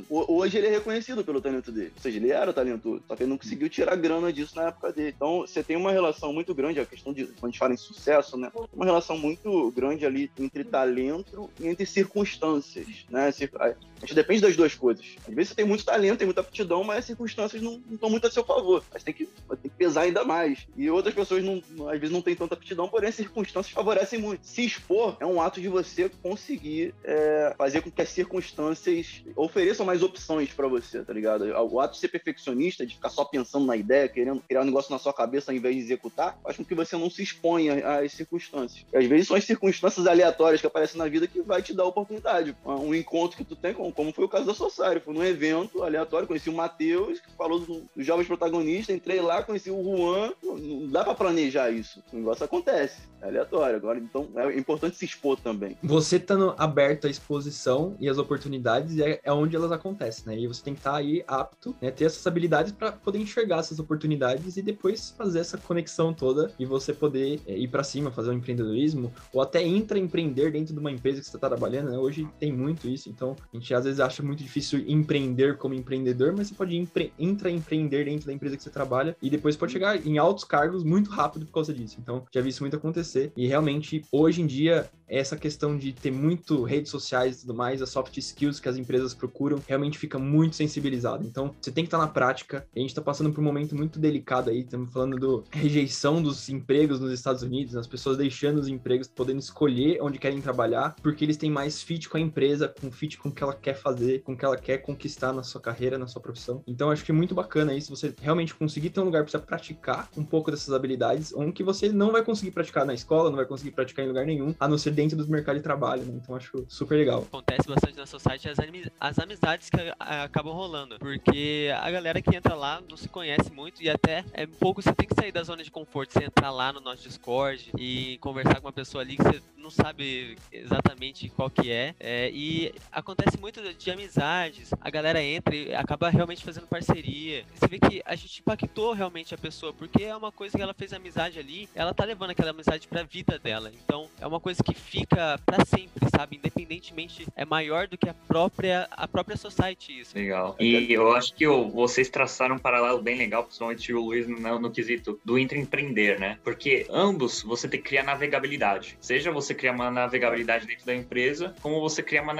hoje 0.09 0.59
ele 0.59 0.67
é 0.67 0.71
reconhecido 0.71 1.25
pelo 1.25 1.41
talento 1.41 1.71
dele. 1.71 1.93
Ou 1.95 2.03
seja, 2.03 2.17
ele 2.19 2.31
era 2.31 2.53
talentoso, 2.53 3.03
só 3.07 3.17
que 3.17 3.23
ele 3.23 3.31
não 3.31 3.39
conseguiu 3.39 3.69
tirar 3.69 3.97
grana 3.97 4.33
disso 4.33 4.57
na 4.57 4.69
época 4.69 4.93
dele. 4.93 5.15
Então, 5.15 5.41
você 5.41 5.63
tem 5.63 5.77
uma 5.77 5.93
relação 5.93 6.33
muito 6.33 6.55
grande, 6.55 6.81
a 6.81 6.87
questão 6.87 7.13
de, 7.13 7.27
quando 7.27 7.45
a 7.45 7.49
gente 7.49 7.59
fala 7.59 7.75
em 7.75 7.77
sucesso, 7.77 8.37
né? 8.37 8.51
Uma 8.73 8.85
relação 8.85 9.19
muito 9.19 9.71
grande 9.73 10.07
ali 10.07 10.31
entre 10.39 10.65
talento 10.65 11.51
e 11.61 11.69
entre 11.69 11.87
circunstâncias, 11.87 13.05
né? 13.11 13.29
A 13.29 14.07
gente 14.07 14.15
depende 14.15 14.41
das 14.43 14.57
duas 14.57 14.75
coisas. 14.75 15.05
Às 15.27 15.35
vezes 15.35 15.51
você 15.51 15.55
tem 15.55 15.65
muito 15.65 15.85
talento, 15.85 16.19
tem 16.19 16.27
muita 16.27 16.41
aptidão, 16.41 16.85
mas 16.85 16.99
as 16.99 17.05
circunstâncias 17.07 17.63
não 17.63 17.81
estão 17.91 18.11
muito 18.11 18.27
a 18.27 18.31
seu 18.31 18.45
favor. 18.45 18.85
Mas 18.93 19.03
tem 19.03 19.15
que, 19.15 19.27
tem 19.27 19.71
que 19.71 19.77
pesar 19.77 20.03
ainda 20.03 20.25
mais. 20.25 20.67
E 20.77 20.91
outras 20.91 21.15
pessoas, 21.15 21.43
não, 21.43 21.63
às 21.89 21.99
vezes, 21.99 22.13
não 22.13 22.21
têm 22.21 22.35
tanta 22.35 22.55
aptidão, 22.55 22.89
porém 22.89 23.09
as 23.09 23.15
circunstâncias 23.15 23.73
favorecem 23.73 24.19
muito. 24.19 24.47
Se 24.47 24.65
expor 24.65 25.17
é 25.21 25.27
um 25.27 25.41
ato 25.41 25.61
de 25.61 25.69
você 25.69 26.11
conseguir 26.23 26.95
é, 27.03 27.55
fazer 27.57 27.81
com 27.81 27.91
que 27.91 28.03
as 28.03 28.09
circunstâncias 28.09 29.23
ofereçam 29.45 29.87
mais 29.87 30.03
opções 30.03 30.53
para 30.53 30.69
você, 30.69 31.03
tá 31.03 31.13
ligado? 31.13 31.45
O 31.71 31.81
ato 31.81 31.95
de 31.95 32.01
ser 32.01 32.09
perfeccionista, 32.09 32.87
de 32.87 32.95
ficar 32.95 33.11
só 33.11 33.25
pensando 33.25 33.67
na 33.67 33.77
ideia, 33.77 34.09
querendo 34.09 34.41
criar 34.41 34.63
um 34.63 34.67
negócio 34.67 34.93
na 34.93 34.99
sua 34.99 35.13
cabeça 35.13 35.51
ao 35.51 35.57
invés 35.57 35.75
de 35.77 35.83
executar, 35.83 36.39
faz 36.43 36.57
com 36.57 36.65
que 36.65 36.75
você 36.75 36.97
não 36.97 37.11
se 37.11 37.23
exponha 37.23 37.99
às 37.99 38.13
circunstâncias. 38.13 38.85
E 38.93 38.97
às 38.97 39.07
vezes 39.07 39.29
são 39.29 39.37
as 39.37 39.45
circunstâncias 39.45 40.07
aleatórias 40.07 40.61
que 40.61 40.67
aparecem 40.67 40.99
na 40.99 41.09
vida 41.09 41.27
que 41.27 41.43
vai 41.43 41.63
te 41.63 41.75
dar 41.75 41.85
oportunidade. 41.85 42.57
Um 42.65 42.95
encontro 42.95 43.37
que 43.37 43.45
tu 43.45 43.57
tem 43.57 43.75
com 43.75 43.93
como 43.93 44.13
foi 44.13 44.25
o 44.25 44.29
caso 44.29 44.47
da 44.47 44.55
Society. 44.55 45.01
Foi 45.05 45.15
num 45.15 45.25
evento 45.25 45.83
aleatório, 45.83 46.27
conheci 46.27 46.51
o 46.51 46.55
Matheus, 46.55 47.21
que 47.21 47.31
falou 47.37 47.61
dos 47.61 47.75
do 47.75 48.03
jovens 48.03 48.27
protagonistas, 48.27 48.95
entrei 48.95 49.21
lá, 49.21 49.43
conheci 49.43 49.71
o 49.71 49.83
Juan. 49.83 50.33
Não 50.43 50.89
dá 50.89 51.05
para 51.05 51.15
planejar 51.15 51.71
isso. 51.71 52.03
O 52.13 52.17
negócio 52.17 52.45
acontece. 52.45 53.03
É 53.21 53.29
aleatório. 53.29 53.77
Agora, 53.77 53.99
então, 53.99 54.29
é 54.37 54.59
importante 54.59 54.97
se 54.97 55.05
expor 55.05 55.39
também. 55.41 55.77
Você 55.83 56.17
estando 56.17 56.55
aberto 56.59 57.07
à 57.07 57.11
exposição 57.11 57.97
e 57.99 58.09
às 58.09 58.19
oportunidades 58.19 58.99
é, 58.99 59.21
é 59.23 59.33
onde 59.35 59.57
elas 59.57 59.73
acontecem, 59.73 60.25
né? 60.27 60.39
E 60.39 60.47
você 60.47 60.63
tem 60.63 60.75
que 60.75 60.81
estar 60.81 60.93
tá 60.93 60.97
aí 60.99 61.25
apto, 61.27 61.75
né? 61.81 61.91
Ter 61.91 62.05
essas 62.05 62.27
habilidades 62.27 62.73
para 62.73 62.93
poder 62.93 63.19
enxergar 63.19 63.59
essas 63.59 63.79
oportunidades 63.79 64.57
e 64.57 64.63
depois 64.63 65.15
fazer 65.17 65.41
essa 65.41 65.59
conexão 65.59 66.13
toda 66.13 66.53
e 66.59 66.65
você 66.65 66.93
poder 66.93 67.41
é, 67.47 67.57
ir 67.57 67.69
para 67.69 67.83
cima, 67.83 68.11
fazer 68.11 68.31
um 68.31 68.35
empreendedorismo 68.35 69.13
ou 69.33 69.43
até 69.43 69.63
intraempreender 69.63 70.53
dentro 70.53 70.73
de 70.73 70.81
uma 70.81 70.91
empresa 70.91 71.21
que 71.21 71.27
você 71.27 71.37
está 71.37 71.49
trabalhando, 71.49 71.91
né? 71.91 71.99
Hoje 71.99 72.29
tem 72.39 72.53
muito 72.53 72.89
isso, 72.89 73.09
então 73.09 73.37
a 73.53 73.57
gente 73.57 73.75
às 73.75 73.85
vezes 73.85 74.01
acha 74.01 74.23
muito 74.23 74.43
difícil 74.43 74.85
empreender 74.87 75.57
como 75.57 75.75
empreendedor, 75.75 76.35
mas 76.37 76.49
você 76.49 76.55
pode 76.55 76.77
empre 76.77 77.13
intraempreender 77.19 78.05
dentro 78.05 78.27
da 78.27 78.33
empresa 78.33 78.57
que 78.57 78.63
você 78.63 78.71
trabalha 78.71 79.17
e 79.21 79.31
depois 79.31 79.57
pode 79.57 79.73
chegar 79.73 80.07
em 80.07 80.19
altos 80.19 80.45
cargos 80.45 80.85
muito 80.85 81.11
rápido 81.11 81.47
por 81.47 81.53
causa 81.53 81.73
disso. 81.73 81.97
Então, 82.01 82.25
já 82.33 82.41
vi 82.41 82.51
isso 82.51 82.63
muito 82.63 82.77
acontecer 82.77 83.33
e 83.37 83.47
realmente 83.47 84.03
hoje 84.13 84.43
em 84.43 84.47
dia 84.47 84.91
essa 85.09 85.37
questão 85.37 85.77
de 85.77 85.93
ter 85.93 86.11
muito 86.11 86.63
redes 86.63 86.91
sociais 86.91 87.37
e 87.37 87.41
tudo 87.43 87.55
mais, 87.55 87.83
as 87.83 87.91
soft 87.91 88.17
skills 88.17 88.61
que 88.61 88.69
as 88.69 88.77
empresas 88.77 89.15
procuram, 89.15 89.61
realmente 89.67 89.99
fica 89.99 90.19
muito 90.19 90.57
sensibilizado. 90.57 91.25
Então, 91.27 91.55
você 91.61 91.71
tem 91.71 91.85
que 91.85 91.89
estar 91.89 91.99
na 91.99 92.09
prática. 92.09 92.67
A 92.75 92.79
gente 92.79 92.91
está 92.91 93.03
passando 93.03 93.33
por 93.33 93.41
um 93.41 93.45
momento 93.45 93.77
muito 93.77 93.99
delicado 93.99 94.51
aí, 94.51 94.61
estamos 94.61 94.93
falando 94.93 95.17
do 95.17 95.45
rejeição 95.51 96.23
dos 96.23 96.49
empregos 96.49 97.01
nos 97.01 97.13
Estados 97.13 97.43
Unidos, 97.43 97.77
as 97.77 97.87
pessoas 97.87 98.17
deixando 98.17 98.59
os 98.59 98.69
empregos, 98.69 99.09
podendo 99.09 99.39
escolher 99.39 99.99
onde 100.01 100.19
querem 100.19 100.41
trabalhar, 100.41 100.97
porque 101.03 101.25
eles 101.25 101.37
têm 101.37 101.51
mais 101.51 101.83
fit 101.83 102.09
com 102.09 102.17
a 102.17 102.21
empresa, 102.21 102.69
com 102.69 102.91
fit 102.91 103.19
com 103.19 103.29
o 103.29 103.33
que 103.33 103.43
ela 103.43 103.55
quer 103.55 103.75
fazer, 103.75 104.23
com 104.23 104.33
o 104.33 104.37
que 104.37 104.45
ela 104.45 104.57
quer 104.57 104.79
conquistar 104.79 105.33
na 105.33 105.43
sua 105.43 105.61
carreira, 105.61 105.99
na 105.99 106.07
sua 106.07 106.23
profissão. 106.23 106.63
Então, 106.67 106.91
acho 106.91 107.05
que 107.05 107.11
é 107.11 107.15
muito 107.15 107.35
bacana 107.35 107.75
isso, 107.75 107.95
você 107.95 108.15
realmente 108.21 108.55
conseguir 108.55 108.91
ter 108.91 109.01
um 109.01 109.05
lugar 109.05 109.23
para 109.23 109.31
você 109.31 109.39
praticar 109.39 110.09
um 110.17 110.25
pouco 110.25 110.51
dessas 110.51 110.73
habilidades, 110.73 111.33
onde 111.35 111.53
que 111.53 111.63
você 111.63 111.89
não 111.89 112.13
vai 112.13 112.25
conseguir 112.25 112.51
praticar 112.51 112.87
na 112.87 112.95
escola, 112.95 113.31
não 113.31 113.37
vai 113.37 113.47
conseguir 113.47 113.73
praticar 113.73 114.05
em 114.05 114.09
lugar 114.09 114.27
nenhum, 114.27 114.55
a 114.59 114.69
não 114.69 114.79
ser 114.79 114.94
dentro 114.95 115.17
do 115.17 115.27
mercado 115.29 115.57
de 115.57 115.63
trabalho, 115.63 116.05
né? 116.05 116.19
Então 116.23 116.35
acho 116.35 116.65
super 116.69 116.97
legal. 116.97 117.23
Acontece 117.23 117.69
bastante 117.69 117.97
na 117.97 118.07
society 118.07 118.49
as, 118.49 118.59
as 119.01 119.19
amizades 119.19 119.71
que 119.71 119.77
acabam 119.99 120.55
rolando, 120.55 120.99
porque 120.99 121.71
a 121.81 121.91
galera 121.91 122.23
que 122.23 122.35
entra 122.35 122.55
lá 122.55 122.83
não 122.89 122.97
se 122.97 123.09
conhece 123.09 123.53
muito 123.53 123.83
e 123.83 123.91
até 123.91 124.25
é 124.33 124.47
pouco 124.47 124.83
você 124.83 124.93
tem 124.95 125.07
que 125.07 125.15
sair 125.15 125.33
da 125.33 125.43
zona 125.43 125.63
de 125.63 125.71
conforto, 125.71 126.13
você 126.13 126.25
entrar 126.25 126.51
lá 126.51 126.73
no 126.73 126.81
nosso 126.81 127.03
Discord 127.03 127.73
e 127.79 128.19
conversar 128.19 128.61
com 128.61 128.67
uma 128.67 128.73
pessoa 128.73 129.03
ali 129.03 129.17
que 129.17 129.23
você 129.23 129.43
não 129.57 129.71
sabe 129.71 130.37
exatamente 130.53 131.29
qual 131.31 131.49
que 131.49 131.71
é, 131.71 131.95
é 131.99 132.31
e 132.31 132.75
acontece 132.93 133.39
muito 133.39 133.63
de 133.75 133.91
amizades, 133.91 134.71
a 134.81 134.91
galera 134.91 135.23
entra 135.23 135.55
e 135.55 135.75
acaba 135.75 136.11
realmente 136.11 136.45
fazendo 136.45 136.67
parceria. 136.67 137.45
Você 137.55 137.67
vê 137.67 137.79
que 137.79 138.03
a 138.05 138.15
gente 138.15 138.41
impactou 138.41 138.93
realmente 138.93 139.35
a 139.35 139.39
pessoa, 139.39 139.73
porque 139.73 140.05
é 140.05 140.15
uma 140.15 140.31
coisa 140.31 140.57
que 140.57 140.63
ela 140.63 140.75
fez 140.75 140.93
amizade 140.93 141.39
ali, 141.39 141.69
ela 141.75 141.95
tá 141.95 142.05
levando 142.05 142.31
aquela 142.31 142.51
amizade 142.51 142.87
pra 142.87 143.03
vida 143.03 143.39
dela. 143.39 143.71
Então, 143.85 144.09
é 144.21 144.27
uma 144.27 144.41
coisa 144.41 144.63
que 144.63 144.75
fica 144.85 145.39
para 145.45 145.65
sempre, 145.65 146.09
sabe? 146.15 146.37
Independentemente, 146.37 147.27
é 147.37 147.45
maior 147.45 147.89
do 147.89 147.97
que 147.97 148.09
a 148.09 148.15
própria 148.15 148.87
a 148.91 149.09
própria 149.09 149.37
society 149.37 150.01
isso. 150.01 150.17
Legal. 150.17 150.57
E 150.59 150.93
eu 150.93 151.13
acho 151.13 151.35
que 151.35 151.47
vocês 151.47 152.09
traçaram 152.09 152.57
um 152.57 152.59
paralelo 152.59 153.03
bem 153.03 153.17
legal, 153.17 153.45
principalmente 153.45 153.93
o 153.93 154.01
Luiz 154.01 154.27
no, 154.27 154.59
no 154.59 154.71
quesito 154.71 155.19
do 155.25 155.39
intraempreender, 155.39 156.19
né? 156.19 156.39
Porque 156.45 156.87
ambos 156.91 157.43
você 157.43 157.69
tem 157.69 157.81
que 157.81 157.89
criar 157.89 158.03
navegabilidade. 158.03 158.97
Seja 159.01 159.31
você 159.31 159.55
criar 159.55 159.73
uma 159.73 159.91
navegabilidade 159.91 160.67
dentro 160.67 160.87
da 160.87 160.95
empresa, 160.95 161.55
como 161.63 161.81
você 161.81 162.03
criar 162.03 162.23
uma 162.23 162.35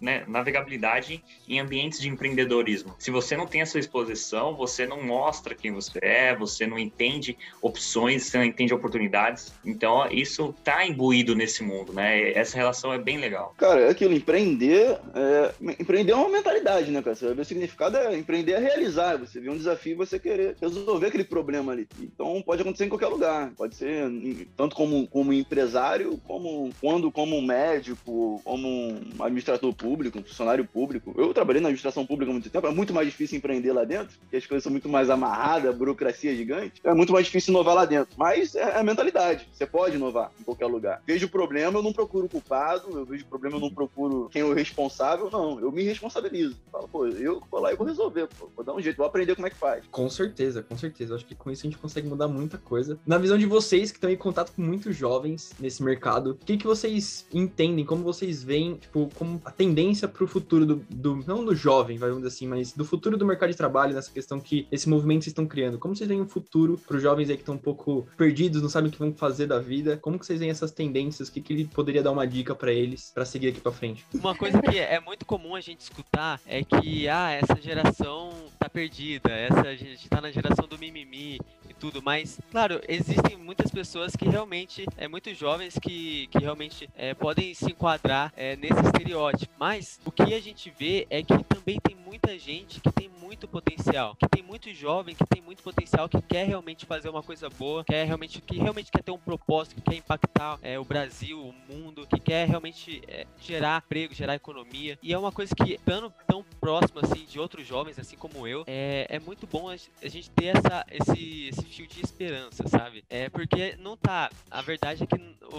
né, 0.00 0.24
navegabilidade 0.26 1.22
em 1.48 1.60
ambientes 1.60 2.00
de 2.00 2.08
empreendedorismo. 2.08 2.94
Se 2.98 3.10
você 3.10 3.36
não 3.36 3.46
tem 3.46 3.60
essa 3.60 3.78
exposição, 3.78 4.54
você 4.54 4.86
não 4.86 5.02
mostra 5.02 5.54
quem 5.54 5.72
você 5.72 5.98
é, 6.02 6.34
você 6.34 6.66
não 6.66 6.78
entende 6.78 7.36
opções, 7.60 8.24
você 8.24 8.38
não 8.38 8.44
entende 8.44 8.74
oportunidades. 8.74 9.52
Então, 9.64 10.06
isso 10.10 10.54
tá 10.64 10.86
imbuído 10.86 11.34
nesse 11.34 11.62
mundo, 11.62 11.83
né? 11.92 12.32
essa 12.32 12.56
relação 12.56 12.92
é 12.92 12.98
bem 12.98 13.18
legal. 13.18 13.54
Cara, 13.56 13.80
é 13.80 13.90
aquilo, 13.90 14.14
empreender 14.14 14.98
é, 15.14 15.52
empreender 15.78 16.12
é 16.12 16.16
uma 16.16 16.28
mentalidade, 16.28 16.90
né, 16.90 17.02
cara? 17.02 17.16
O 17.40 17.44
significado 17.44 17.96
é 17.96 18.16
empreender 18.16 18.52
é 18.52 18.58
realizar. 18.58 19.16
Você 19.18 19.40
vê 19.40 19.50
um 19.50 19.56
desafio 19.56 19.96
você 19.96 20.18
querer 20.18 20.56
resolver 20.60 21.06
aquele 21.06 21.24
problema 21.24 21.72
ali. 21.72 21.88
Então 22.00 22.42
pode 22.42 22.62
acontecer 22.62 22.84
em 22.84 22.88
qualquer 22.88 23.08
lugar. 23.08 23.52
Pode 23.56 23.74
ser 23.74 24.10
tanto 24.56 24.74
como, 24.74 25.06
como 25.08 25.32
empresário, 25.32 26.20
como 26.26 26.70
quando 26.80 27.10
como 27.10 27.40
médico, 27.40 28.40
como 28.44 28.68
um 28.68 29.22
administrador 29.22 29.72
público, 29.74 30.18
um 30.18 30.24
funcionário 30.24 30.64
público. 30.64 31.14
Eu 31.16 31.32
trabalhei 31.32 31.60
na 31.60 31.68
administração 31.68 32.06
pública 32.06 32.30
há 32.30 32.34
muito 32.34 32.50
tempo, 32.50 32.66
é 32.66 32.70
muito 32.70 32.92
mais 32.92 33.08
difícil 33.08 33.38
empreender 33.38 33.72
lá 33.72 33.84
dentro, 33.84 34.16
porque 34.18 34.36
as 34.36 34.46
coisas 34.46 34.62
são 34.62 34.72
muito 34.72 34.88
mais 34.88 35.10
amarradas, 35.10 35.70
a 35.70 35.76
burocracia 35.76 36.32
é 36.32 36.36
gigante. 36.36 36.80
É 36.84 36.94
muito 36.94 37.12
mais 37.12 37.26
difícil 37.26 37.52
inovar 37.52 37.74
lá 37.74 37.84
dentro. 37.84 38.14
Mas 38.16 38.54
é 38.54 38.78
a 38.78 38.82
mentalidade. 38.82 39.48
Você 39.52 39.66
pode 39.66 39.96
inovar 39.96 40.30
em 40.40 40.44
qualquer 40.44 40.66
lugar. 40.66 41.02
Vejo 41.06 41.26
o 41.26 41.30
problema, 41.30 41.73
eu 41.78 41.82
não 41.82 41.92
procuro 41.92 42.28
culpado, 42.28 42.90
eu 42.96 43.04
vejo 43.04 43.24
problema, 43.26 43.56
eu 43.56 43.60
não 43.60 43.70
procuro 43.70 44.28
quem 44.30 44.42
é 44.42 44.44
o 44.44 44.52
responsável, 44.52 45.30
não. 45.30 45.60
Eu 45.60 45.70
me 45.72 45.82
responsabilizo. 45.82 46.56
Falo, 46.70 46.88
pô, 46.88 47.06
eu 47.06 47.42
vou 47.50 47.60
lá 47.60 47.72
e 47.72 47.76
vou 47.76 47.86
resolver, 47.86 48.28
pô, 48.38 48.48
vou 48.54 48.64
dar 48.64 48.74
um 48.74 48.80
jeito, 48.80 48.96
vou 48.96 49.06
aprender 49.06 49.34
como 49.34 49.46
é 49.46 49.50
que 49.50 49.56
faz. 49.56 49.84
Com 49.90 50.08
certeza, 50.08 50.62
com 50.62 50.76
certeza. 50.76 51.14
Acho 51.14 51.26
que 51.26 51.34
com 51.34 51.50
isso 51.50 51.66
a 51.66 51.70
gente 51.70 51.78
consegue 51.78 52.08
mudar 52.08 52.28
muita 52.28 52.58
coisa. 52.58 52.98
Na 53.06 53.18
visão 53.18 53.38
de 53.38 53.46
vocês 53.46 53.90
que 53.90 53.98
estão 53.98 54.10
em 54.10 54.16
contato 54.16 54.52
com 54.52 54.62
muitos 54.62 54.96
jovens 54.96 55.52
nesse 55.58 55.82
mercado, 55.82 56.32
o 56.32 56.44
que, 56.44 56.56
que 56.56 56.66
vocês 56.66 57.26
entendem, 57.32 57.84
como 57.84 58.02
vocês 58.02 58.42
veem, 58.42 58.76
tipo, 58.76 59.08
como 59.14 59.40
a 59.44 59.50
tendência 59.50 60.08
para 60.08 60.24
o 60.24 60.26
futuro 60.26 60.66
do, 60.66 60.76
do, 60.88 61.16
não 61.26 61.44
do 61.44 61.54
jovem, 61.54 61.98
vamos 61.98 62.16
dizer 62.16 62.28
assim, 62.28 62.46
mas 62.46 62.72
do 62.72 62.84
futuro 62.84 63.16
do 63.16 63.26
mercado 63.26 63.50
de 63.50 63.56
trabalho, 63.56 63.94
nessa 63.94 64.10
questão 64.10 64.40
que 64.40 64.66
esse 64.70 64.88
movimento 64.88 65.24
vocês 65.24 65.32
estão 65.32 65.46
criando? 65.46 65.78
Como 65.78 65.94
vocês 65.94 66.08
veem 66.08 66.20
o 66.20 66.26
futuro 66.26 66.78
para 66.86 66.96
os 66.96 67.02
jovens 67.02 67.30
aí 67.30 67.36
que 67.36 67.42
estão 67.42 67.54
um 67.54 67.58
pouco 67.58 68.06
perdidos, 68.16 68.62
não 68.62 68.68
sabem 68.68 68.88
o 68.88 68.92
que 68.92 68.98
vão 68.98 69.12
fazer 69.12 69.46
da 69.46 69.58
vida? 69.58 69.96
Como 69.96 70.18
que 70.18 70.26
vocês 70.26 70.38
veem 70.38 70.50
essas 70.50 70.70
tendências? 70.70 71.28
O 71.28 71.32
que, 71.32 71.40
que 71.40 71.52
poderia 71.66 72.02
dar 72.02 72.12
uma 72.12 72.26
dica 72.26 72.54
para 72.54 72.72
eles 72.72 73.10
para 73.14 73.24
seguir 73.24 73.48
aqui 73.48 73.60
para 73.60 73.72
frente? 73.72 74.04
Uma 74.14 74.34
coisa 74.34 74.60
que 74.60 74.78
é 74.78 75.00
muito 75.00 75.24
comum 75.24 75.54
a 75.54 75.60
gente 75.60 75.80
escutar 75.80 76.40
é 76.46 76.62
que 76.64 77.08
ah, 77.08 77.30
essa 77.30 77.60
geração 77.60 78.32
tá 78.58 78.68
perdida, 78.68 79.30
essa 79.30 79.60
a 79.60 79.76
gente 79.76 80.08
tá 80.08 80.20
na 80.20 80.30
geração 80.30 80.66
do 80.66 80.78
mimimi 80.78 81.40
e 81.68 81.74
tudo, 81.74 82.02
mas 82.02 82.40
claro, 82.50 82.80
existem 82.88 83.36
muitas 83.36 83.70
pessoas 83.70 84.16
que 84.16 84.28
realmente 84.28 84.86
é 84.96 85.08
muito 85.08 85.32
jovens 85.34 85.78
que, 85.78 86.28
que 86.28 86.38
realmente 86.38 86.88
é, 86.96 87.14
podem 87.14 87.54
se 87.54 87.66
enquadrar 87.66 88.32
é, 88.36 88.56
nesse 88.56 88.80
estereótipo. 88.80 89.52
Mas 89.58 90.00
o 90.04 90.10
que 90.10 90.34
a 90.34 90.40
gente 90.40 90.72
vê 90.78 91.06
é 91.10 91.22
que 91.22 91.42
também 91.44 91.78
tem 91.80 91.93
muita 92.14 92.38
gente 92.38 92.80
que 92.80 92.92
tem 92.92 93.08
muito 93.08 93.48
potencial, 93.48 94.14
que 94.14 94.28
tem 94.28 94.40
muito 94.40 94.72
jovem 94.72 95.16
que 95.16 95.26
tem 95.26 95.42
muito 95.42 95.64
potencial, 95.64 96.08
que 96.08 96.22
quer 96.22 96.46
realmente 96.46 96.86
fazer 96.86 97.08
uma 97.08 97.24
coisa 97.24 97.50
boa, 97.50 97.82
quer 97.82 98.04
realmente 98.06 98.40
que 98.40 98.56
realmente 98.56 98.92
quer 98.92 99.02
ter 99.02 99.10
um 99.10 99.18
propósito, 99.18 99.74
que 99.74 99.80
quer 99.82 99.96
impactar 99.96 100.56
é, 100.62 100.78
o 100.78 100.84
Brasil, 100.84 101.40
o 101.40 101.52
mundo, 101.52 102.06
que 102.06 102.20
quer 102.20 102.48
realmente 102.48 103.02
é, 103.08 103.26
gerar 103.40 103.82
emprego, 103.84 104.14
gerar 104.14 104.36
economia. 104.36 104.96
E 105.02 105.12
é 105.12 105.18
uma 105.18 105.32
coisa 105.32 105.52
que 105.56 105.72
estando 105.72 106.12
tão 106.24 106.44
próximo 106.60 107.00
assim 107.00 107.24
de 107.24 107.40
outros 107.40 107.66
jovens, 107.66 107.98
assim 107.98 108.16
como 108.16 108.46
eu, 108.46 108.62
é, 108.68 109.08
é 109.10 109.18
muito 109.18 109.44
bom 109.44 109.68
a, 109.68 109.74
a 109.74 110.08
gente 110.08 110.30
ter 110.30 110.56
essa 110.56 110.86
esse, 110.92 111.48
esse 111.48 111.64
fio 111.64 111.88
de 111.88 112.00
esperança, 112.00 112.68
sabe? 112.68 113.04
É 113.10 113.28
porque 113.28 113.74
não 113.80 113.96
tá. 113.96 114.30
A 114.48 114.62
verdade 114.62 115.02
é 115.02 115.06
que 115.06 115.16